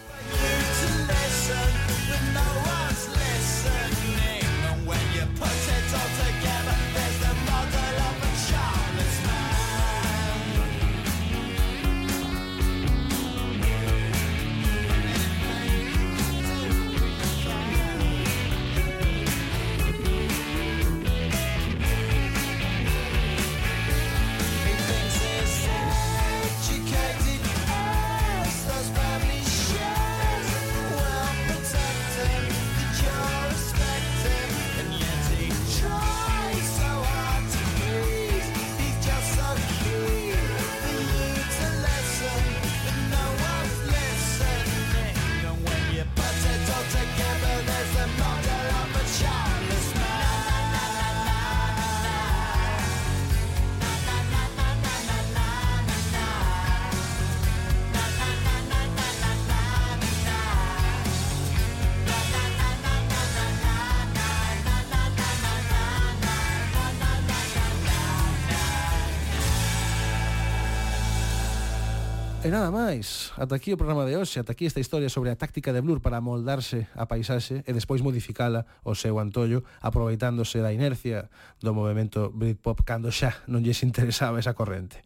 E 72.48 72.50
nada 72.50 72.72
máis, 72.72 73.28
ata 73.36 73.60
aquí 73.60 73.76
o 73.76 73.76
programa 73.76 74.08
de 74.08 74.16
hoxe, 74.16 74.40
ata 74.40 74.56
aquí 74.56 74.64
esta 74.64 74.80
historia 74.80 75.12
sobre 75.12 75.28
a 75.28 75.36
táctica 75.36 75.68
de 75.68 75.84
Blur 75.84 76.00
para 76.00 76.24
moldarse 76.24 76.88
a 76.96 77.04
paisaxe 77.04 77.60
e 77.60 77.76
despois 77.76 78.00
modificala 78.00 78.64
o 78.88 78.96
seu 78.96 79.20
antollo 79.20 79.68
aproveitándose 79.84 80.64
da 80.64 80.72
inercia 80.72 81.28
do 81.60 81.76
movimento 81.76 82.32
Britpop 82.32 82.88
cando 82.88 83.12
xa 83.12 83.36
non 83.52 83.60
lles 83.60 83.84
interesaba 83.84 84.40
esa 84.40 84.56
corrente. 84.56 85.04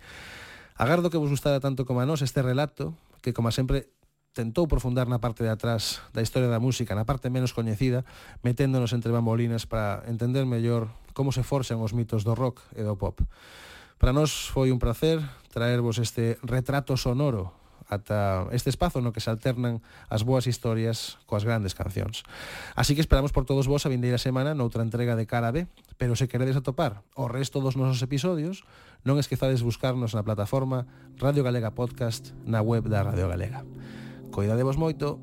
Agardo 0.78 1.10
que 1.10 1.18
vos 1.18 1.34
gustara 1.34 1.58
tanto 1.58 1.82
como 1.82 1.98
a 1.98 2.06
nós 2.06 2.22
este 2.22 2.46
relato, 2.46 2.94
que 3.26 3.34
como 3.34 3.50
sempre 3.50 3.90
tentou 4.38 4.70
profundar 4.70 5.10
na 5.10 5.18
parte 5.18 5.42
de 5.42 5.50
atrás 5.50 5.98
da 6.14 6.22
historia 6.22 6.46
da 6.46 6.62
música, 6.62 6.94
na 6.94 7.02
parte 7.02 7.26
menos 7.26 7.50
coñecida, 7.50 8.06
meténdonos 8.46 8.94
entre 8.94 9.10
bambolinas 9.10 9.66
para 9.66 10.06
entender 10.06 10.46
mellor 10.46 10.94
como 11.10 11.34
se 11.34 11.42
forxan 11.42 11.82
os 11.82 11.90
mitos 11.90 12.22
do 12.22 12.38
rock 12.38 12.62
e 12.78 12.86
do 12.86 12.94
pop. 12.94 13.18
Para 14.02 14.10
nós 14.10 14.50
foi 14.50 14.74
un 14.74 14.82
placer 14.82 15.22
traervos 15.54 16.02
este 16.02 16.34
retrato 16.42 16.98
sonoro 16.98 17.54
ata 17.86 18.50
este 18.50 18.66
espazo 18.66 18.98
no 18.98 19.14
que 19.14 19.22
se 19.22 19.30
alternan 19.30 19.78
as 20.10 20.26
boas 20.26 20.50
historias 20.50 21.22
coas 21.30 21.46
grandes 21.46 21.78
cancións. 21.78 22.26
Así 22.74 22.98
que 22.98 23.04
esperamos 23.04 23.30
por 23.30 23.46
todos 23.46 23.70
vos 23.70 23.86
a 23.86 23.92
vindeira 23.94 24.18
semana 24.18 24.58
noutra 24.58 24.82
entrega 24.82 25.14
de 25.14 25.30
Cara 25.30 25.54
B, 25.54 25.70
pero 26.02 26.18
se 26.18 26.26
queredes 26.26 26.58
atopar 26.58 27.06
o 27.14 27.30
resto 27.30 27.62
dos 27.62 27.78
nosos 27.78 28.02
episodios, 28.02 28.66
non 29.06 29.22
esquezades 29.22 29.62
buscarnos 29.62 30.18
na 30.18 30.26
plataforma 30.26 30.90
Radio 31.22 31.46
Galega 31.46 31.70
Podcast 31.70 32.34
na 32.42 32.58
web 32.58 32.90
da 32.90 33.06
Radio 33.06 33.30
Galega. 33.30 33.62
Coidadevos 34.34 34.74
moito, 34.74 35.22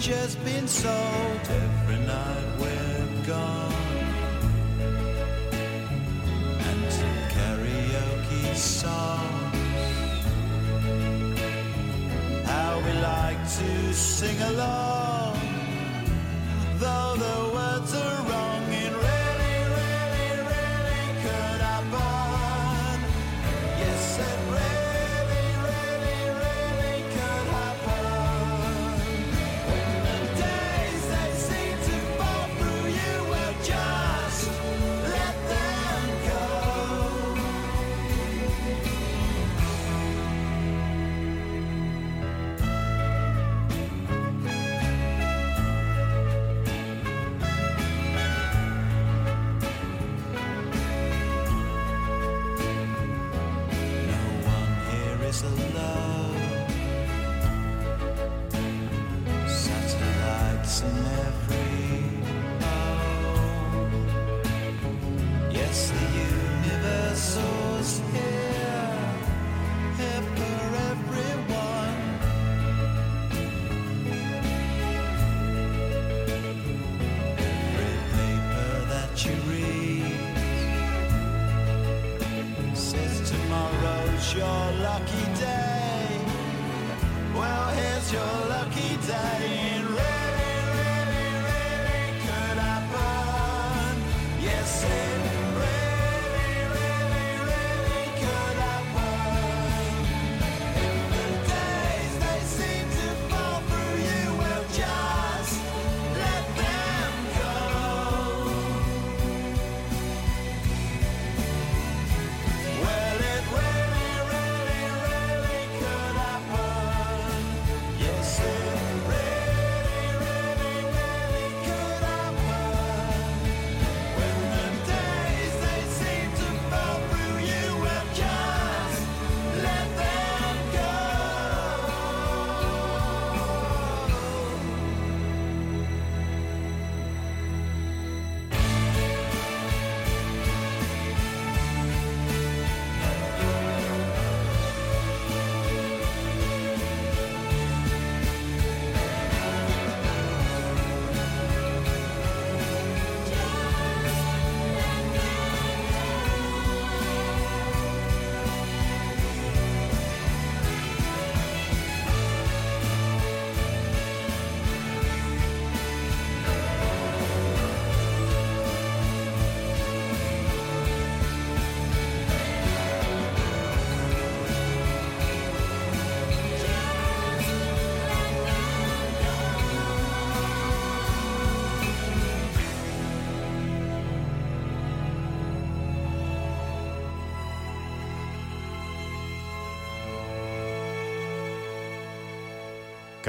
just 0.00 0.42
been 0.44 0.66
sold. 0.66 1.40
Every 1.48 1.98
night 1.98 2.58
we're 2.58 3.26
gone. 3.26 3.72
And 6.68 6.92
some 6.92 7.20
karaoke 7.34 8.54
songs. 8.56 9.56
How 12.46 12.80
we 12.84 12.92
like 13.00 13.42
to 13.58 13.94
sing 13.94 14.40
along. 14.52 15.38
Though 16.78 17.14
the 17.26 17.38
words 17.54 17.94
are 17.94 18.22
wrong 18.28 18.64
in 18.82 18.92
really 19.06 19.56
really 19.76 20.30
really 20.50 21.04
could 21.22 21.60
happen 21.68 22.19